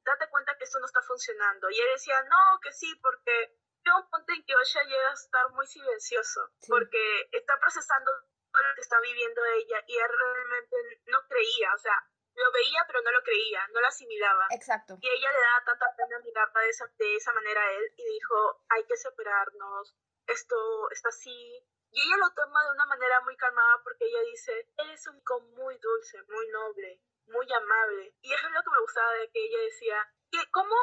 [0.05, 1.69] date cuenta que esto no está funcionando.
[1.71, 5.15] Y él decía, no, que sí, porque llega un punto en que Osha llega a
[5.15, 8.13] estar muy silencioso, porque está procesando
[8.63, 11.97] lo que está viviendo ella y él realmente no creía, o sea,
[12.35, 14.47] lo veía pero no lo creía, no lo asimilaba.
[14.51, 14.99] Exacto.
[15.01, 18.05] Y ella le daba tanta pena mirarla de esa, de esa manera a él y
[18.05, 20.57] dijo, hay que separarnos, esto
[20.91, 21.65] está así.
[21.91, 25.17] Y ella lo toma de una manera muy calmada porque ella dice, él es un
[25.17, 28.15] hijo muy dulce, muy noble, muy amable.
[28.21, 30.75] Y eso es lo que me gustaba de que ella decía, que cómo,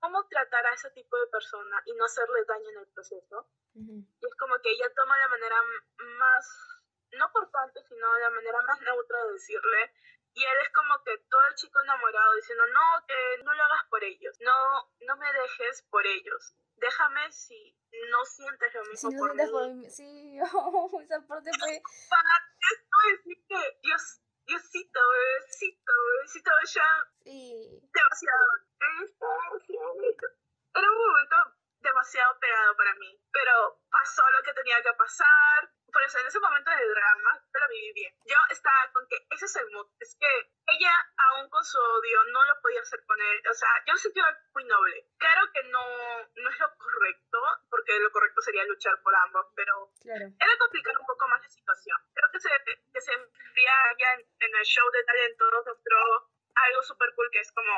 [0.00, 3.48] cómo tratar a ese tipo de persona y no hacerle daño en el proceso.
[3.74, 5.56] Y es como que ella toma la manera
[6.18, 6.77] más
[7.12, 9.92] no por tanto, sino de la manera más neutra de decirle.
[10.34, 13.84] Y él es como que todo el chico enamorado diciendo, no, que no lo hagas
[13.90, 16.54] por ellos, no, no me dejes por ellos.
[16.76, 17.76] Déjame si
[18.10, 19.90] no sientes lo mismo por, mí.
[19.90, 20.38] Sí,
[21.02, 21.82] esa parte fue...
[22.10, 22.48] Para
[23.82, 26.88] Dios, Diosito, bebecito, bebecito ya.
[27.22, 27.80] Sí.
[27.92, 28.48] Demasiado.
[30.74, 31.36] Era un momento
[31.88, 35.70] demasiado pegado para mí, pero pasó lo que tenía que pasar.
[35.90, 38.14] Por eso en ese momento de drama, lo viví bien.
[38.26, 39.88] Yo estaba con que ese es el mood.
[39.98, 40.28] Es que
[40.68, 43.42] ella, aún con su odio, no lo podía hacer con él.
[43.50, 45.08] O sea, yo lo sentía muy noble.
[45.16, 45.82] Claro que no,
[46.36, 47.38] no es lo correcto,
[47.70, 50.26] porque lo correcto sería luchar por ambos, pero Claro.
[50.38, 51.96] era complicar un poco más la situación.
[52.14, 52.50] Creo que se,
[52.92, 53.12] que se
[53.98, 55.98] ya en, en el show de talentos, mostró
[56.54, 57.72] algo súper cool que es como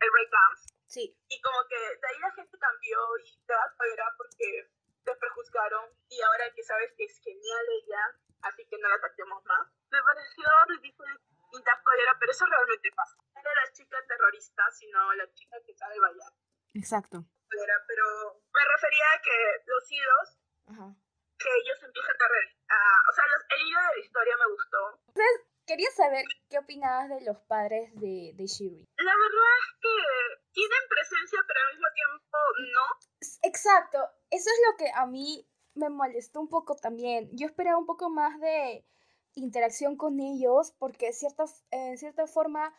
[0.00, 0.72] el breakdance.
[0.88, 1.16] Sí.
[1.28, 4.70] Y como que de ahí la gente cambió y te das fuera porque
[5.04, 8.02] te prejuzgaron y ahora que sabes que es genial ella,
[8.42, 9.68] así que no la ataquemos más.
[9.90, 11.14] Me pareció ridículo
[11.52, 13.16] y cólera, pero eso realmente pasa.
[13.34, 16.32] No era la chica terrorista, sino la chica que sabe bailar.
[16.74, 17.24] Exacto.
[17.48, 20.94] Pero me refería a que los hilos Ajá.
[21.38, 22.28] que ellos empiezan a...
[22.28, 25.00] re- a- o sea, los- el hilo de la historia me gustó.
[25.66, 28.86] Quería saber qué opinabas de los padres de, de Shiri.
[28.98, 32.38] La verdad es que tienen presencia, pero al mismo tiempo
[32.74, 33.48] no.
[33.48, 33.98] Exacto,
[34.30, 37.28] eso es lo que a mí me molestó un poco también.
[37.32, 38.84] Yo esperaba un poco más de
[39.34, 42.74] interacción con ellos porque cierta, en cierta forma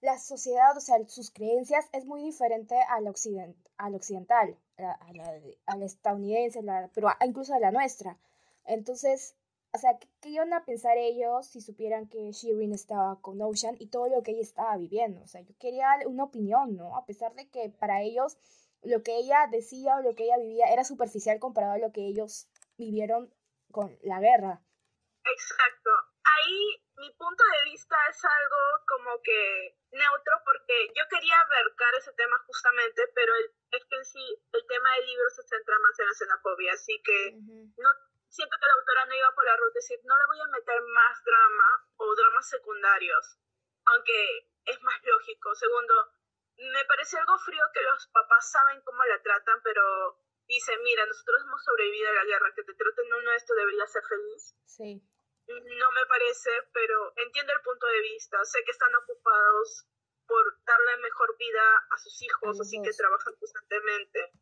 [0.00, 5.12] la sociedad, o sea, sus creencias es muy diferente al, occident, al occidental, a, a
[5.12, 5.32] la,
[5.66, 8.18] a la estadounidense, la, pero a- incluso a la nuestra.
[8.64, 9.36] Entonces,
[9.74, 13.76] o sea, ¿qué, qué iban a pensar ellos si supieran que Shirin estaba con Ocean
[13.78, 15.22] y todo lo que ella estaba viviendo?
[15.22, 16.96] O sea, yo quería una opinión, ¿no?
[16.96, 18.36] A pesar de que para ellos
[18.82, 22.06] lo que ella decía o lo que ella vivía era superficial comparado a lo que
[22.06, 23.32] ellos vivieron
[23.70, 24.60] con la guerra.
[25.24, 25.90] Exacto.
[26.24, 32.12] Ahí mi punto de vista es algo como que neutro porque yo quería abarcar ese
[32.12, 35.98] tema justamente, pero el, es que en sí el tema del libro se centra más
[35.98, 37.32] en la xenofobia, así que
[37.76, 37.90] no
[38.32, 40.56] siento que la autora no iba por la ruta de decir no le voy a
[40.56, 43.38] meter más drama o dramas secundarios,
[43.84, 45.54] aunque es más lógico.
[45.54, 45.94] Segundo,
[46.56, 51.42] me parece algo frío que los papás saben cómo la tratan, pero dicen, mira, nosotros
[51.44, 54.54] hemos sobrevivido a la guerra, que te traten uno de esto debería ser feliz.
[54.64, 55.02] Sí.
[55.48, 58.42] No me parece, pero entiendo el punto de vista.
[58.44, 59.86] Sé que están ocupados
[60.26, 64.32] por darle mejor vida a sus hijos, así que trabajan constantemente.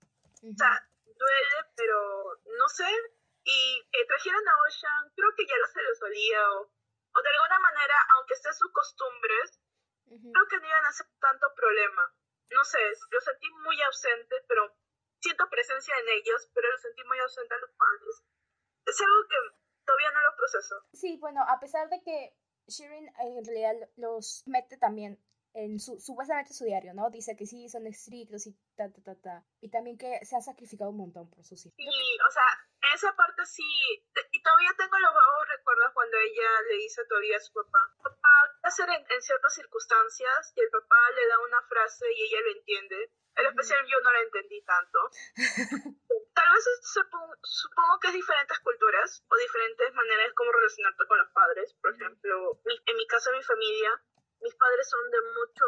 [0.44, 2.86] O sea, duele, pero no sé.
[3.44, 7.28] Y que trajeran a Ocean, creo que ya no se les olía, o, o de
[7.28, 9.60] alguna manera, aunque estén sus costumbres,
[10.06, 12.14] creo que no iban a ser tanto problema.
[12.50, 12.78] No sé,
[13.10, 14.76] lo sentí muy ausente, pero
[15.20, 18.22] siento presencia en ellos, pero lo sentí muy ausente a los padres.
[18.86, 19.36] Es algo que
[19.84, 20.74] todavía no lo proceso.
[20.92, 22.34] Sí, bueno, a pesar de que
[22.66, 25.18] Shirin en realidad los mete también
[25.54, 27.10] en su, supuestamente su diario, ¿no?
[27.10, 29.44] Dice que sí, son estrictos y ta, ta, ta, ta.
[29.60, 31.76] Y también que se ha sacrificado un montón por sus hijos.
[31.76, 32.48] Sí, o sea,
[32.94, 33.62] esa parte sí.
[34.32, 38.34] Y todavía tengo los vagos recuerdos cuando ella le dice todavía a su papá, papá,
[38.62, 40.52] ¿qué hacer en, en ciertas circunstancias?
[40.56, 43.10] Y el papá le da una frase y ella lo entiende.
[43.36, 44.98] En especial yo no la entendí tanto.
[46.34, 51.18] Tal vez supongo, supongo que es diferentes culturas o diferentes maneras de cómo relacionarte con
[51.18, 51.74] los padres.
[51.80, 53.90] Por ejemplo, en mi caso, mi familia,
[54.40, 55.64] mis padres son de mucho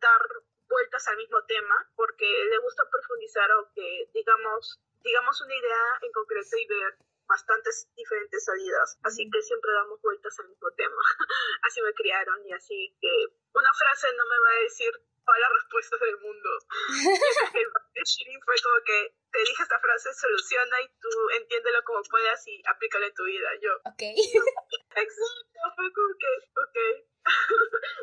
[0.00, 0.22] dar
[0.68, 6.12] vueltas al mismo tema porque les gusta profundizar o que digamos digamos una idea en
[6.12, 6.98] concreto y ver
[7.28, 11.02] bastantes diferentes salidas así que siempre damos vueltas al mismo tema
[11.62, 13.10] así me criaron y así que
[13.54, 14.92] una frase no me va a decir
[15.24, 16.50] todas las respuestas del mundo
[17.94, 21.08] el Shirin fue como que te dije esta frase soluciona y tú
[21.40, 24.02] entiéndelo como puedas y aplícalo en tu vida yo Ok.
[24.02, 26.78] Exacto, fue como que, ok.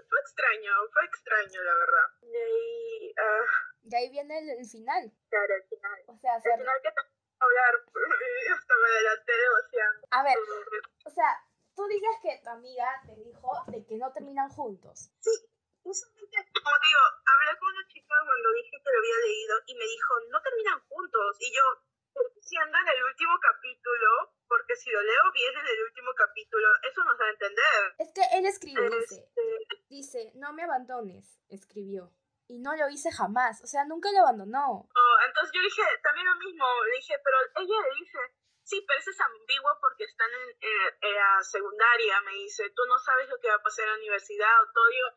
[0.10, 2.08] fue extraño, fue extraño, la verdad.
[2.22, 3.46] Y ahí, ah,
[3.82, 5.12] De ahí viene el, el final.
[5.30, 6.00] claro, al final.
[6.08, 6.90] O sea, Al se- final que
[7.44, 7.74] hablar,
[8.56, 10.08] hasta me adelanté demasiado.
[10.12, 10.38] a ver,
[11.06, 11.30] o sea,
[11.76, 15.12] tú dices que tu amiga te dijo de que no terminan juntos.
[15.84, 19.86] Justamente, como digo, hablé con una chica cuando dije que lo había leído y me
[19.86, 21.38] dijo, no terminan juntos.
[21.40, 21.64] Y yo,
[22.40, 27.04] siendo en el último capítulo, porque si lo leo bien en el último capítulo, eso
[27.04, 27.96] nos da a entender.
[28.00, 32.14] Es que él escribe, dice, Este, dice, no me abandones, escribió.
[32.48, 34.88] Y no lo hice jamás, o sea, nunca lo abandonó.
[34.94, 38.20] Oh, entonces yo dije también lo mismo, le dije, pero ella le dice,
[38.64, 40.50] sí, pero eso es ambiguo porque están en,
[41.02, 43.98] en la secundaria, me dice, tú no sabes lo que va a pasar en la
[43.98, 45.08] universidad o todo, yo,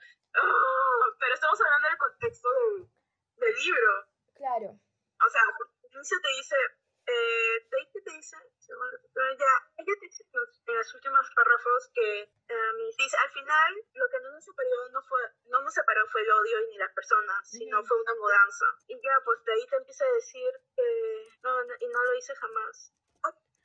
[0.42, 2.88] "Oh", pero estamos hablando del contexto del,
[3.36, 3.90] del libro,
[4.34, 4.78] Claro.
[5.26, 6.56] o sea, porque inicio te dice,
[7.06, 10.74] eh, de ahí que te dice, Segundo, pero ella, ella te dice en los, en
[10.74, 15.20] los últimos párrafos que em, dice, al final lo que no nos separó no fue,
[15.46, 18.66] no nos separó fue el odio y ni las personas, sino fue una mudanza.
[18.88, 22.14] Y ya, pues de ahí te empieza a decir que no, no- y no lo
[22.16, 22.92] hice jamás.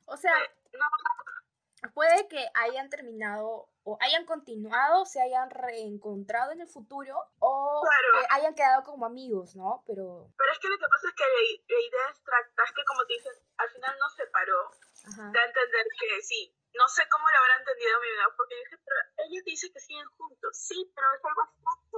[0.06, 0.86] O sea, Eh, no,
[1.90, 8.28] puede que hayan terminado o hayan continuado, se hayan reencontrado en el futuro o que
[8.30, 9.84] hayan quedado como amigos, ¿no?
[9.88, 10.30] Pero...
[10.38, 13.14] Pero es que lo que pasa es que la, idea abstracta es que como te
[13.14, 14.70] dicen, al final no se separó.
[15.34, 18.78] Da a entender que sí, no sé cómo lo habrá entendido mi vida, porque dije,
[18.86, 20.54] pero ella dice que siguen juntos.
[20.54, 21.98] Sí, pero es algo abstracto.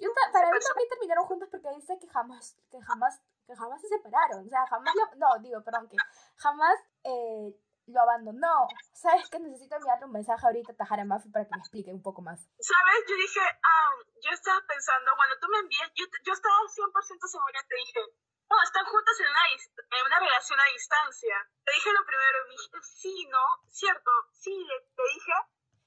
[0.00, 3.88] Yo para mí también terminaron juntos porque dice que jamás, que jamás, que jamás se
[3.88, 4.44] separaron.
[4.44, 5.96] O sea, jamás lo, no, digo, perdón, que
[6.36, 6.74] jamás
[7.04, 7.54] eh,
[7.86, 8.68] lo abandonó.
[8.92, 12.02] ¿Sabes que Necesito enviarle un mensaje ahorita a Tajara Mafi para que me explique un
[12.02, 12.40] poco más.
[12.58, 12.98] ¿Sabes?
[13.08, 17.60] Yo dije, um, yo estaba pensando, cuando tú me envías, yo, yo estaba 100% segura,
[17.68, 18.00] te dije,
[18.48, 19.44] no, están juntos en una,
[20.00, 21.36] en una relación a distancia.
[21.64, 23.44] Te dije lo primero, y dije, sí, ¿no?
[23.68, 24.56] Cierto, sí,
[24.96, 25.36] te dije.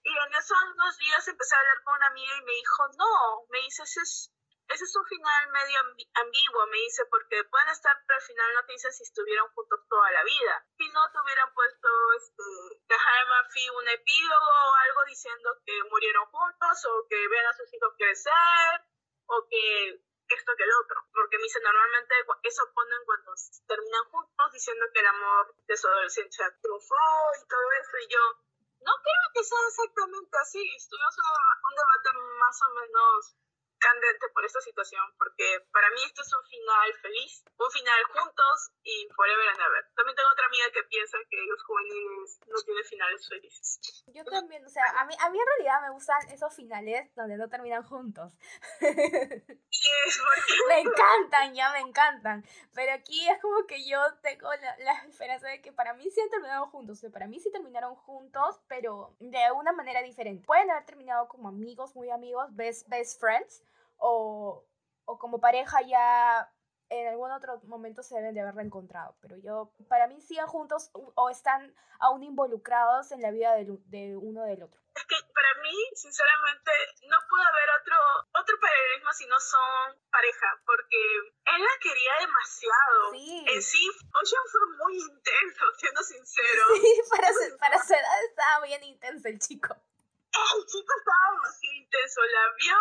[0.04, 3.46] Y en esos unos días empecé a hablar con una amiga y me dijo, no,
[3.50, 4.32] me dice, ese es
[4.70, 5.80] ese es un final medio
[6.14, 9.80] ambiguo, me dice, porque pueden estar, pero al final no te dicen si estuvieron juntos
[9.88, 10.66] toda la vida.
[10.78, 12.44] Si no te hubieran puesto este,
[13.30, 17.94] Mafi un epílogo o algo diciendo que murieron juntos o que ven a sus hijos
[17.98, 18.82] crecer
[19.28, 20.02] o que
[20.36, 21.00] esto que el otro.
[21.14, 23.34] Porque me dice, normalmente eso ponen cuando
[23.68, 27.08] terminan juntos diciendo que el amor de su adolescencia triunfó
[27.40, 27.98] y todo eso.
[28.04, 28.24] Y yo,
[28.84, 30.64] no creo que sea exactamente así.
[30.76, 33.38] Estuvimos un debate más o menos
[33.80, 38.72] candente por esta situación, porque para mí esto es un final feliz, un final juntos
[38.84, 39.86] y forever and ever.
[39.96, 44.04] También tengo otra amiga que piensa que los juveniles no tienen finales felices.
[44.08, 47.38] Yo también, o sea, a mí, a mí en realidad me gustan esos finales donde
[47.38, 48.34] no terminan juntos.
[50.68, 52.46] me encantan, ya me encantan.
[52.74, 55.04] Pero aquí es como que yo tengo la,
[55.48, 58.62] de que para mí sí han terminado juntos, o sea, para mí sí terminaron juntos,
[58.68, 60.46] pero de una manera diferente.
[60.46, 63.64] Pueden haber terminado como amigos, muy amigos, best, best friends,
[63.98, 64.64] o,
[65.06, 66.52] o como pareja ya
[66.90, 70.90] en algún otro momento se deben de haber reencontrado, pero yo, para mí siguen juntos
[70.94, 74.82] o están aún involucrados en la vida de, de, uno del otro.
[74.98, 76.72] Es que para mí, sinceramente,
[77.06, 77.98] no puede haber otro,
[78.34, 83.12] otro paralelismo si no son pareja, porque él la quería demasiado.
[83.12, 83.46] Sí.
[83.48, 86.64] En sí, Ocean fue muy intenso, siendo sincero.
[86.82, 87.30] Sí, para,
[87.60, 89.70] para su edad estaba bien intenso el chico.
[89.70, 92.78] El chico estaba demasiado intenso, la vio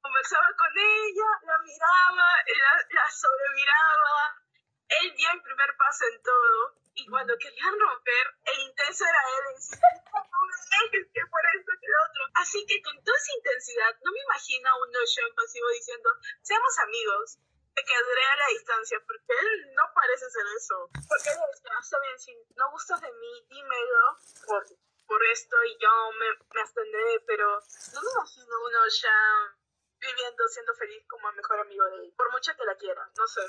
[0.00, 4.40] conversaba con ella, la miraba, la, la sobremiraba.
[4.88, 6.78] Él dio el primer paso en todo.
[6.98, 9.54] Y cuando querían romper, el intenso era él.
[9.54, 12.22] Y que por esto, que lo otro.
[12.34, 16.10] Así que con toda esa intensidad, no me imagino a un en pasivo diciendo,
[16.42, 17.38] seamos amigos,
[17.74, 20.90] te quedaré a la distancia, porque él no parece ser eso.
[20.90, 24.66] Porque él dice, está bien, si no gustas de mí, dímelo por,
[25.06, 27.62] por esto y yo me, me abstendré, pero
[27.94, 29.54] no me imagino un Ocean
[30.00, 33.26] viviendo, siendo feliz como el mejor amigo de él, por mucho que la quiera, no
[33.28, 33.42] sé.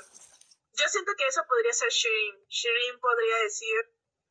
[0.80, 2.46] Yo siento que eso podría ser Shirin.
[2.48, 3.76] Shirin podría decir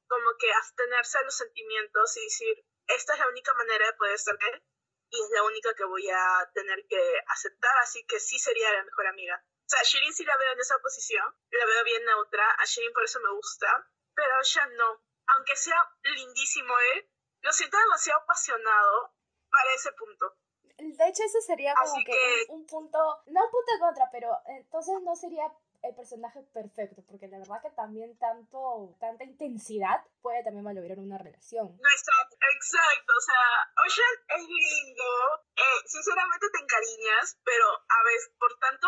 [0.08, 4.18] como que abstenerse a los sentimientos y decir, esta es la única manera de poder
[4.18, 4.64] ser él
[5.12, 8.84] y es la única que voy a tener que aceptar, así que sí sería la
[8.84, 9.44] mejor amiga.
[9.46, 12.94] O sea, Shirin sí la veo en esa posición, la veo bien neutra, a Shirin
[12.94, 13.68] por eso me gusta,
[14.16, 15.04] pero ya no.
[15.28, 19.14] Aunque sea lindísimo él, lo siento demasiado apasionado
[19.52, 20.36] para ese punto.
[20.80, 24.96] De hecho, ese sería como que, Un, punto, no un punto de contra, pero entonces
[25.04, 25.44] no sería
[25.82, 31.18] el personaje perfecto, porque la verdad que también tanto, tanta intensidad puede también malograr una
[31.18, 31.68] relación.
[31.68, 35.10] exacto, exacto, o sea, Ocean es lindo,
[35.56, 38.88] eh, sinceramente te encariñas, pero a veces por tanto,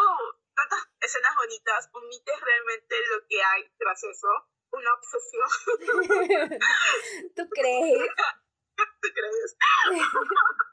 [0.56, 4.28] tantas escenas bonitas, omites realmente lo que hay tras eso,
[4.72, 5.50] una obsesión.
[7.36, 8.10] ¿Tú crees?
[9.02, 9.56] ¿Tú crees?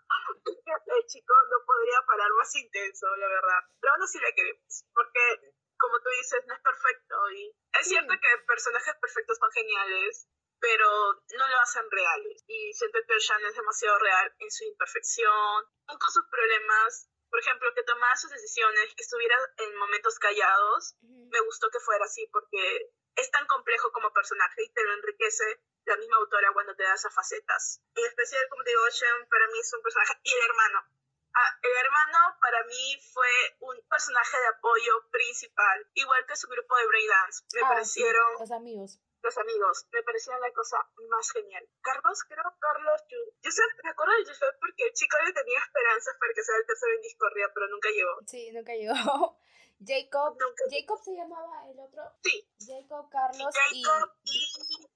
[0.96, 3.60] el chico no podría parar más intenso, la verdad.
[3.80, 7.30] Pero aún sí le queremos, porque, como tú dices, no es perfecto.
[7.30, 10.28] Y es cierto que personajes perfectos son geniales,
[10.60, 10.88] pero
[11.38, 12.44] no lo hacen reales.
[12.46, 17.08] Y siento que Shan es demasiado real en su imperfección, con sus problemas.
[17.30, 20.96] Por ejemplo, que tomara sus decisiones, que estuviera en momentos callados.
[21.02, 25.60] Me gustó que fuera así porque es tan complejo como personaje y te lo enriquece
[25.84, 27.80] la misma autora cuando te da esas facetas.
[27.94, 30.84] En especial, como te digo, Ocean para mí es un personaje, y el hermano.
[31.34, 33.28] Ah, el hermano para mí fue
[33.60, 37.44] un personaje de apoyo principal, igual que su grupo de breakdance.
[37.54, 38.32] Me ah, parecieron...
[38.40, 39.00] los amigos.
[39.20, 40.78] Los amigos, me parecieron la cosa
[41.10, 41.68] más genial.
[41.80, 43.50] Carlos, creo, Carlos, yo, yo
[43.82, 46.94] me acuerdo de Joseph porque el chico le tenía esperanzas para que sea el tercero
[46.94, 48.14] en discordia, pero nunca llegó.
[48.26, 48.94] Sí, nunca llegó.
[49.84, 50.36] Jacob,
[50.70, 52.02] Jacob se llamaba el otro.
[52.22, 52.48] Sí.
[52.58, 54.34] Jacob, Carlos Jacob y,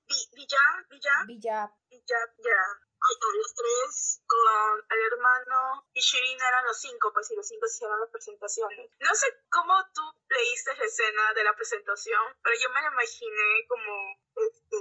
[0.09, 0.59] y Villa,
[0.91, 1.11] Villa.
[1.27, 1.73] Villa.
[1.89, 2.92] Villa, ya.
[3.35, 8.01] Los tres con el hermano y Shirin eran los cinco, pues y los cinco hicieron
[8.01, 8.91] las presentaciones.
[9.01, 13.67] No sé cómo tú leíste la escena de la presentación, pero yo me la imaginé
[13.69, 14.77] como este,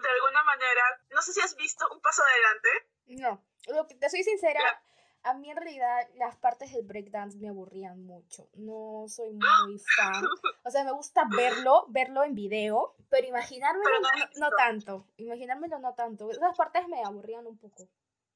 [0.00, 2.68] de alguna manera, no sé si has visto Un Paso Adelante.
[3.06, 4.82] No, lo que te soy sincera,
[5.24, 8.48] a mí en realidad las partes del breakdance me aburrían mucho.
[8.54, 10.24] No soy muy fan.
[10.64, 15.08] O sea, me gusta verlo, verlo en video, pero imaginármelo no, no, tanto.
[15.16, 16.30] Imaginármelo no tanto.
[16.30, 17.88] Esas partes me aburrían un poco.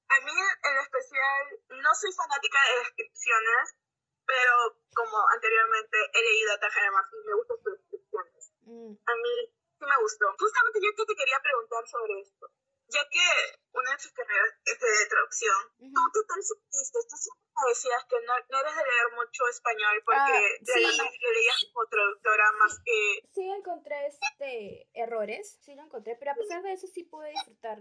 [0.08, 3.76] A mí en especial no soy fanática de descripciones,
[4.24, 8.52] pero como anteriormente he leído a Tajara y me gustan sus descripciones.
[8.62, 8.92] Mm.
[9.04, 9.32] A mí
[9.78, 10.24] sí me gustó.
[10.38, 12.48] Justamente yo te quería preguntar sobre esto
[12.88, 13.28] ya que
[13.72, 16.98] una de tus carreras es de traducción, ¿tú qué tal sentiste?
[17.08, 20.82] Tú siempre decías que no, no, eres de leer mucho español porque ah, sí.
[21.20, 23.20] lo leías como traductora más que...
[23.32, 27.78] Sí encontré este errores, sí lo encontré, pero a pesar de eso sí pude disfrutar.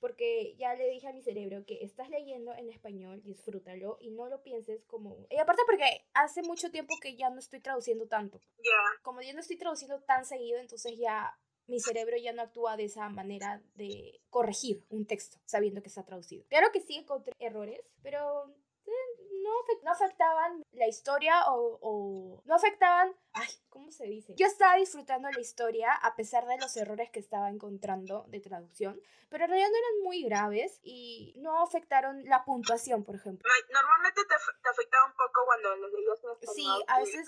[0.00, 4.28] Porque ya le dije a mi cerebro que estás leyendo en español, disfrútalo y no
[4.28, 5.26] lo pienses como...
[5.28, 8.38] Y aparte porque hace mucho tiempo que ya no estoy traduciendo tanto.
[8.58, 9.02] Ya.
[9.02, 11.36] Como ya no estoy traduciendo tan seguido, entonces ya
[11.68, 16.04] mi cerebro ya no actúa de esa manera de corregir un texto sabiendo que está
[16.04, 16.44] traducido.
[16.48, 18.52] Claro que sí encontré errores, pero
[18.86, 18.90] eh,
[19.42, 19.50] no,
[19.82, 24.34] no, afectaban la historia o, o, no afectaban, ay, ¿cómo se dice?
[24.36, 29.00] Yo estaba disfrutando la historia a pesar de los errores que estaba encontrando de traducción,
[29.28, 33.48] pero en realidad no eran muy graves y no afectaron la puntuación, por ejemplo.
[33.70, 36.54] Normalmente te, te afectaba un poco cuando lo leías en español.
[36.54, 37.26] Sí, a veces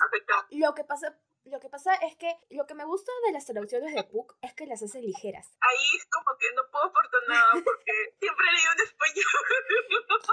[0.51, 1.15] lo que pasa
[1.45, 4.55] lo que pasa es que lo que me gusta de las traducciones de Puck es
[4.55, 5.57] que las hacen ligeras.
[5.61, 9.25] Ahí es como que no puedo aportar nada porque siempre he leído en español.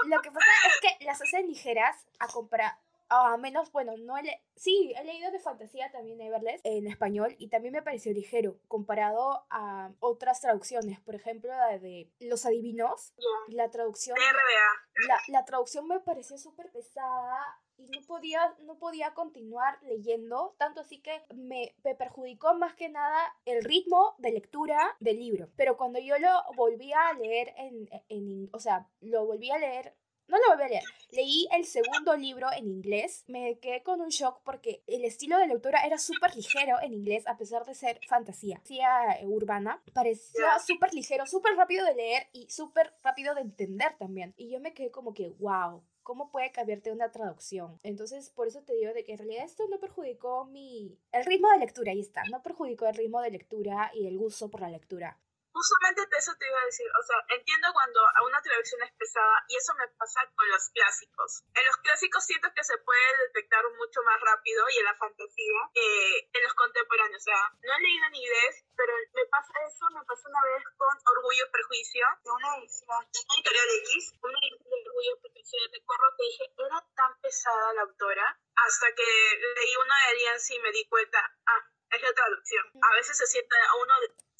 [0.06, 2.78] lo que pasa es que las hacen ligeras a comprar
[3.10, 7.48] a menos, bueno, no he sí, he leído de fantasía también Everless en español y
[7.48, 13.14] también me pareció ligero comparado a otras traducciones, por ejemplo la de Los Adivinos,
[13.48, 14.16] la traducción
[15.06, 20.80] la, la traducción me pareció súper pesada y no podía, no podía continuar leyendo, tanto
[20.80, 25.48] así que me, perjudicó más que nada el ritmo de lectura del libro.
[25.56, 29.94] Pero cuando yo lo volví a leer en, en o sea, lo volví a leer
[30.28, 30.82] no lo volví a leer.
[31.10, 33.24] Leí el segundo libro en inglés.
[33.28, 37.26] Me quedé con un shock porque el estilo de lectura era súper ligero en inglés,
[37.26, 38.56] a pesar de ser fantasía.
[38.56, 39.82] Fantasía urbana.
[39.94, 44.34] Parecía súper ligero, súper rápido de leer y súper rápido de entender también.
[44.36, 47.78] Y yo me quedé como que, wow, ¿cómo puede cambiarte una traducción?
[47.82, 50.98] Entonces, por eso te digo de que en realidad esto no perjudicó mi...
[51.12, 54.48] El ritmo de lectura, ahí está, no perjudicó el ritmo de lectura y el gusto
[54.48, 55.18] por la lectura.
[55.58, 59.42] Justamente eso te iba a decir, o sea, entiendo cuando a una traducción es pesada
[59.48, 61.42] y eso me pasa con los clásicos.
[61.52, 65.60] En los clásicos siento que se puede detectar mucho más rápido y en la fantasía
[65.74, 67.18] que en los contemporáneos.
[67.18, 70.62] O sea, no he leído en inglés, pero me pasa eso, me pasó una vez
[70.78, 75.20] con Orgullo y Prejuicio, de una edición de Editorial X, una edición de Orgullo y
[75.26, 75.58] Prejuicio.
[75.74, 79.08] Recuerdo que dije, era tan pesada la autora, hasta que
[79.58, 82.64] leí una de Alianza y me di cuenta, ah, es la traducción.
[82.78, 83.94] A veces se siente a uno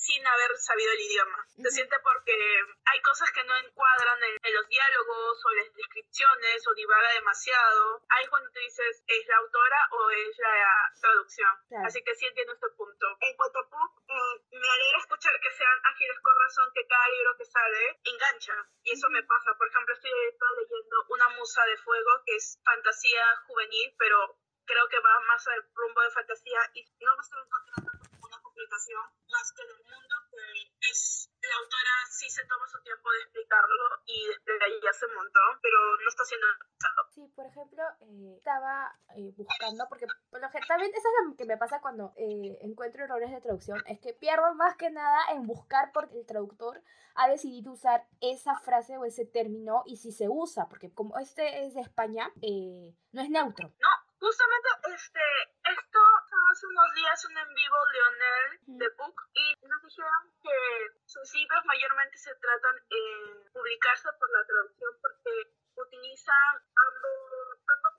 [0.08, 1.44] sin haber sabido el idioma.
[1.52, 6.72] Se siente porque hay cosas que no encuadran en, los diálogos o las descripciones o
[6.72, 8.00] divaga demasiado.
[8.08, 11.52] Ahí cuando te dices, ¿es la autora o es la traducción?
[11.84, 13.06] Así que sí entiendo este punto.
[13.20, 17.08] En cuanto a Puck, eh, me alegra escuchar que sean ágiles con razón, que cada
[17.08, 18.56] libro que sale engancha.
[18.84, 19.52] Y eso me pasa.
[19.58, 24.88] Por ejemplo, estoy, estoy leyendo Una musa de fuego, que es fantasía juvenil, pero creo
[24.88, 27.97] que va más al rumbo de fantasía y no me estoy encontrando
[28.58, 33.10] una publicación más que del mundo que es la autora sí se toma su tiempo
[33.10, 36.46] de explicarlo y desde ahí ya se montó, pero no está siendo
[37.10, 41.36] Sí, por ejemplo, eh, estaba eh, buscando, porque por lo que también eso es lo
[41.36, 45.18] que me pasa cuando eh, encuentro errores de traducción, es que pierdo más que nada
[45.32, 46.82] en buscar porque el traductor
[47.14, 51.64] ha decidido usar esa frase o ese término y si se usa, porque como este
[51.64, 53.72] es de España, no es neutro.
[53.80, 53.88] No,
[54.20, 55.20] Justamente este,
[56.58, 60.58] hace unos días un en vivo Leonel de Book y nos dijeron que
[61.06, 67.47] sus libros mayormente se tratan en publicarse por la traducción porque utilizan ambos,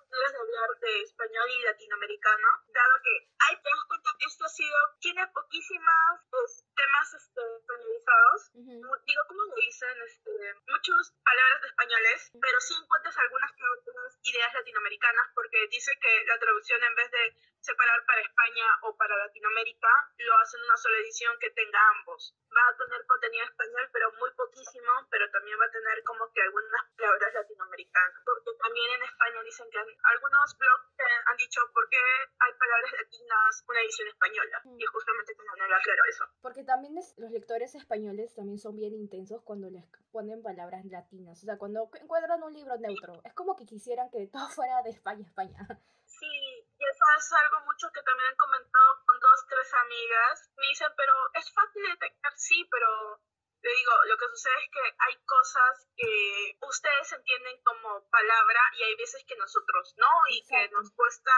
[0.09, 4.49] maneras de hablar de español y latinoamericano, dado que hay, te das cuenta, esto ha
[4.49, 10.31] sido, tiene poquísimas pues, temas este, españolizados, digo, como lo dicen, este,
[10.67, 16.25] muchas palabras de españoles, pero sí encuentras algunas que otras ideas latinoamericanas, porque dice que
[16.25, 20.97] la traducción en vez de separar para España o para Latinoamérica, lo hacen una sola
[20.97, 22.35] edición que tenga ambos.
[22.55, 26.41] Va a tener contenido español, pero muy poquísimo, pero también va a tener como que
[26.41, 29.79] algunas palabras latinoamericanas, porque también en España dicen que
[30.09, 30.89] algunos blogs
[31.25, 31.97] han dicho por qué
[32.39, 36.25] hay palabras latinas, una edición española, y justamente como no lo aclaro eso.
[36.41, 41.45] Porque también los lectores españoles también son bien intensos cuando les ponen palabras latinas, o
[41.45, 45.25] sea, cuando encuentran un libro neutro, es como que quisieran que todo fuera de España,
[45.25, 45.57] España.
[46.09, 50.49] Sí, y eso es algo mucho que también he comentado con dos, tres amigas.
[50.57, 53.21] Me dicen, pero es fácil detectar, sí, pero
[53.61, 58.83] le digo, lo que sucede es que hay cosas que ustedes entienden como palabra y
[58.83, 61.33] hay veces que nosotros no, y que nos cuesta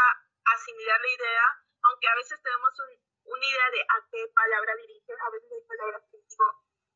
[0.46, 1.46] asimilar la idea,
[1.84, 2.74] aunque a veces tenemos
[3.24, 6.46] una idea de a qué palabra dirige, a veces hay palabras que digo,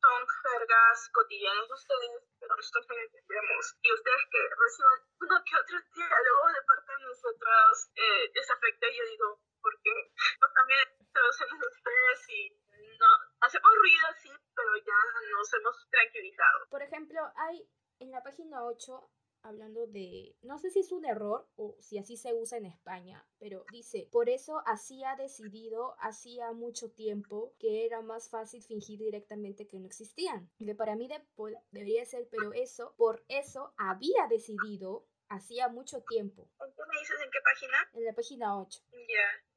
[0.00, 3.76] son jergas cotidianas de ustedes, pero nosotros no entendemos.
[3.82, 8.86] Y ustedes que reciban uno que otro diálogo de parte de nosotros eh, les afecta,
[8.88, 10.12] y yo digo, ¿por qué?
[10.38, 12.66] Pues también traducen de ustedes y
[12.98, 13.06] no,
[13.40, 14.98] hacemos ruido así, pero ya
[15.32, 16.66] nos hemos tranquilizado.
[16.70, 17.68] Por ejemplo, hay
[17.98, 19.10] en la página 8
[19.42, 23.24] hablando de, no sé si es un error o si así se usa en España,
[23.38, 28.98] pero dice, por eso así ha decidido hacía mucho tiempo que era más fácil fingir
[28.98, 30.50] directamente que no existían.
[30.58, 31.22] Que para mí de,
[31.70, 36.48] debería ser, pero eso, por eso había decidido hacía mucho tiempo.
[36.58, 37.90] ¿Qué me dices en qué página?
[37.92, 38.80] En la página 8.
[38.90, 38.96] Ya.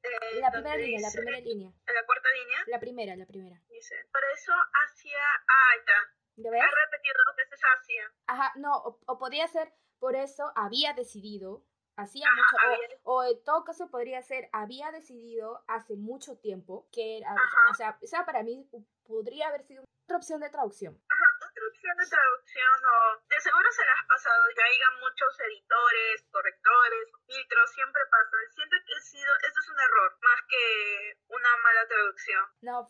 [0.02, 1.72] en eh, la primera línea, la primera línea.
[1.86, 2.58] ¿En la cuarta línea?
[2.66, 3.62] La primera, la primera.
[3.68, 4.52] Dice, por eso
[4.84, 5.22] hacía...
[5.48, 6.20] Ah, está.
[6.42, 6.62] ¿Ya ves?
[6.62, 8.12] Ha repetido dos veces hacía.
[8.26, 8.52] Ajá,
[9.20, 11.62] podría ser, por eso había decidido,
[11.94, 12.56] hacía mucho,
[13.04, 17.36] o, en todo caso podría ser, había decidido hace mucho tiempo que era,
[17.70, 18.66] o sea, o sea, para mí
[19.06, 20.96] podría haber sido otra opción de traducción.
[21.06, 25.30] Ajá, otra opción de traducción, o de seguro se las has pasado, ya digan muchos
[25.52, 28.36] editores, correctores, filtros, siempre pasa.
[28.56, 30.64] Siento que ha sido, esto es un error, más que
[31.28, 31.84] una mala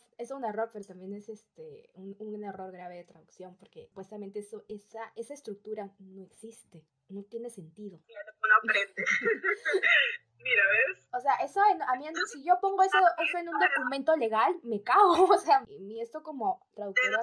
[0.01, 0.17] traducción.
[0.17, 3.87] No, es un error, pero también es este un, un error grave de traducción, porque
[3.87, 7.99] supuestamente eso, esa, esa estructura no existe, no tiene sentido.
[8.43, 9.03] Uno aprende.
[10.43, 11.05] Mira, ¿ves?
[11.13, 14.81] O sea, eso a mí, si yo pongo eso, eso en un documento legal, me
[14.81, 15.25] cago.
[15.31, 17.19] O sea, y esto como traductora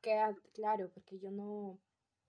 [0.00, 1.78] queda claro, porque yo no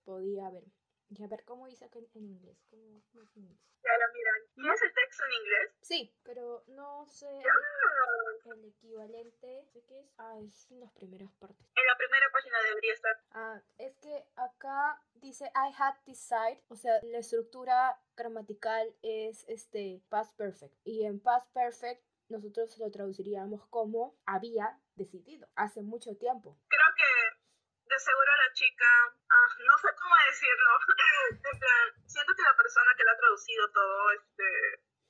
[0.04, 0.64] podía ver.
[1.10, 2.58] Y a ver cómo dice acá en, inglés.
[2.70, 3.58] ¿Cómo, cómo es inglés?
[3.80, 5.76] Claro, mira, ¿tienes el texto en inglés?
[5.80, 7.26] Sí, pero no sé
[8.44, 9.64] el, equivalente.
[9.72, 10.12] ¿Sé qué es?
[10.18, 11.66] Ah, es en las primeras partes.
[11.76, 13.16] En la primera página debería estar.
[13.32, 20.02] Ah, es que acá dice I had decided, o sea, la estructura gramatical es este
[20.08, 20.74] past perfect.
[20.84, 26.58] Y en past perfect nosotros lo traduciríamos como había decidido hace mucho tiempo.
[26.68, 27.17] Creo que
[27.98, 28.86] de seguro la chica,
[29.28, 30.70] ah, no sé cómo decirlo,
[31.50, 34.46] en plan, siento que la persona que lo ha traducido todo, este,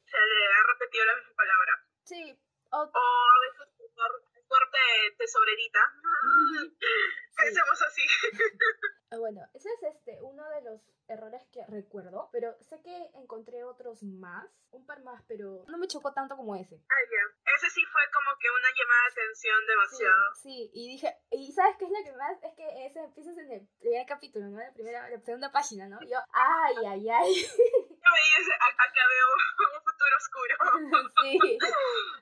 [0.09, 1.85] se le ha repetido la misma palabra.
[2.05, 2.41] Sí.
[2.71, 4.11] O, a veces por
[4.47, 4.79] suerte
[5.19, 5.81] tesorerita.
[7.37, 8.03] Pensemos así.
[9.11, 13.65] Ah, bueno, ese es este, uno de los errores que recuerdo, pero sé que encontré
[13.65, 16.77] otros más, un par más, pero no me chocó tanto como ese.
[16.91, 17.55] Ah, ya.
[17.57, 20.35] Ese sí fue como que una llamada de atención demasiado.
[20.35, 22.37] Sí, sí, y dije, ¿y sabes qué es lo que más?
[22.43, 24.59] Es que ese empiezas en el primer capítulo, ¿no?
[24.59, 25.99] La primera, la segunda página, ¿no?
[26.03, 27.35] Y yo, ay, ay, ay.
[28.09, 29.29] Yo veía acá veo
[29.77, 30.55] un futuro oscuro.
[31.23, 31.59] sí.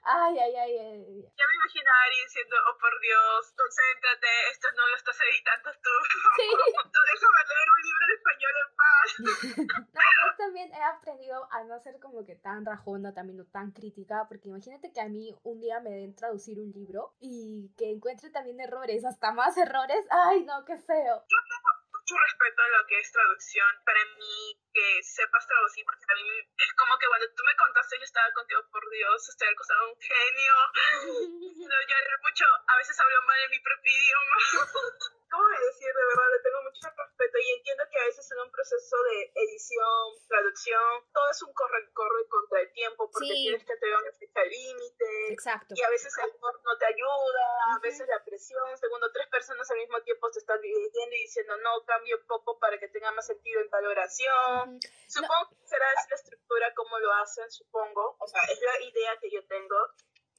[0.02, 1.22] Ay, ay, ay, ay.
[1.36, 5.70] Ya me imagino a Ari diciendo, oh por Dios, concéntrate, esto no lo estás editando
[5.82, 5.94] tú.
[6.36, 6.75] Sí.
[6.82, 8.76] Tú déjame leer un libro de español en
[9.18, 13.72] no, yo también he aprendido a no ser como que tan rajona, también no tan
[13.72, 17.90] crítica, porque imagínate que a mí un día me den traducir un libro y que
[17.90, 20.04] encuentre también errores, hasta más errores.
[20.10, 21.24] Ay, no, qué feo.
[21.28, 23.70] Yo tengo mucho respeto a lo que es traducción.
[23.84, 27.98] Para mí, que sepas traducir, porque a mí es como que cuando tú me contaste,
[27.98, 30.54] yo estaba contigo, por Dios, estoy al costado de un genio.
[31.70, 35.15] no, yo mucho, a veces hablo mal en mi propio idioma.
[35.30, 35.90] ¿Cómo decir?
[35.90, 39.32] De verdad, le tengo mucho respeto y entiendo que a veces en un proceso de
[39.34, 44.44] edición, traducción, todo es un corre-corre contra el tiempo porque tienes que tener una fecha
[44.44, 45.32] límite.
[45.32, 45.74] Exacto.
[45.76, 49.70] Y a veces el humor no te ayuda, a veces la presión, segundo, tres personas
[49.70, 53.26] al mismo tiempo se están dividiendo y diciendo, no, cambio poco para que tenga más
[53.26, 54.78] sentido en tal oración.
[55.08, 58.16] Supongo que será esa estructura como lo hacen, supongo.
[58.18, 59.76] O sea, es la idea que yo tengo.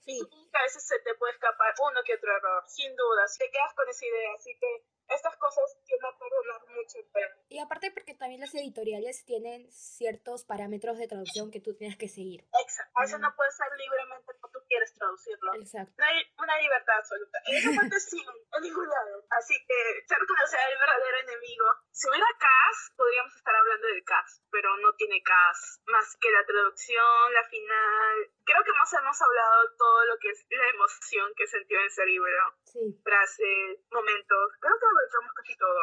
[0.07, 0.21] Sí.
[0.53, 3.27] a veces se te puede escapar uno que otro error, sin duda.
[3.27, 6.99] Si te quedas con esa idea, así que estas cosas tienden a perdonar mucho
[7.49, 12.07] Y aparte porque también las editoriales tienen ciertos parámetros de traducción que tú tienes que
[12.07, 12.45] seguir.
[12.61, 12.93] Exacto.
[12.95, 15.53] A veces no puedes ser libremente como tú quieres traducirlo.
[15.55, 15.93] Exacto.
[15.97, 17.39] No hay una libertad absoluta.
[17.45, 19.25] En esa parte sí, en ningún lado.
[19.31, 19.77] Así que
[20.07, 21.65] ser sea el verdadero enemigo.
[21.91, 25.81] Si hubiera CAS, podríamos estar hablando de CAS, pero no tiene CAS.
[25.87, 28.15] Más que la traducción, la final.
[28.45, 32.05] Creo que más hemos hablado todo lo que es la emoción que sentió en ese
[32.05, 32.41] libro.
[32.63, 33.01] Sí.
[33.03, 34.53] Frases, momentos.
[34.59, 34.96] Creo que
[35.35, 35.79] casi todo,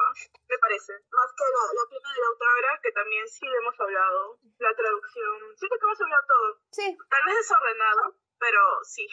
[0.48, 0.92] me parece.
[1.10, 5.36] Más que la, la pluma de la autora, que también sí hemos hablado, la traducción,
[5.56, 6.48] siento que hemos hablado todo.
[6.70, 6.96] Sí.
[7.08, 8.14] Tal vez desordenado,
[8.44, 9.06] pero sí.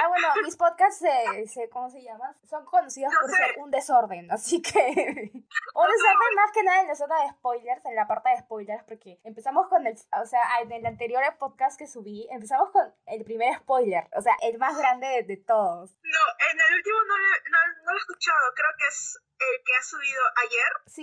[0.00, 2.34] Ah, bueno, mis podcasts, se, ¿cómo se llaman?
[2.48, 4.72] Son conocidos por ser un desorden, así que...
[5.74, 8.84] un desorden más que nada en la zona de spoilers, en la parte de spoilers,
[8.84, 13.24] porque empezamos con el, o sea, en el anterior podcast que subí, empezamos con el
[13.24, 15.94] primer spoiler, o sea, el más grande de, todos.
[16.02, 16.20] No,
[16.50, 19.18] en el último no, no, no lo he escuchado, creo que es
[19.50, 21.02] el que ha subido ayer, sí,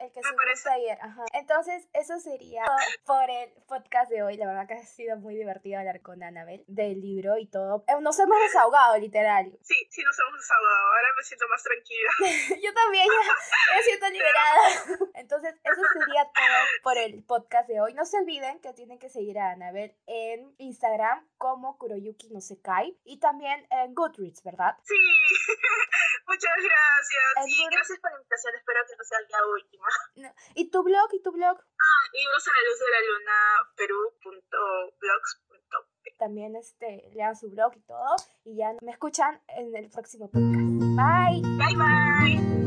[0.00, 0.70] el, que me parece.
[0.70, 1.24] ayer, ajá.
[1.32, 2.64] Entonces, eso sería
[3.04, 4.36] por el podcast de hoy.
[4.36, 7.84] La verdad que ha sido muy divertido hablar con Annabel del libro y todo.
[7.88, 9.50] Eh, nos hemos desahogado, literal.
[9.62, 10.86] Sí, sí, nos hemos desahogado.
[10.86, 12.10] Ahora me siento más tranquila.
[12.62, 13.06] Yo también,
[13.76, 15.08] me siento liberada.
[15.14, 17.94] Entonces, eso sería todo por el podcast de hoy.
[17.94, 22.60] No se olviden que tienen que seguir a Annabel en Instagram como Kuroyuki no se
[22.60, 24.76] cae y también en Goodreads, ¿verdad?
[24.84, 24.94] Sí,
[26.26, 29.88] muchas gracias gracias por la invitación, espero que no sea la última.
[30.54, 31.08] ¿Y tu blog?
[31.12, 31.56] ¿Y tu blog?
[31.56, 33.32] Ah, libros a la luz de la luna,
[33.76, 35.84] perú.blogs.com.
[36.18, 40.60] También este, lean su blog y todo, y ya me escuchan en el próximo podcast.
[40.94, 41.40] Bye.
[41.56, 42.59] Bye, bye.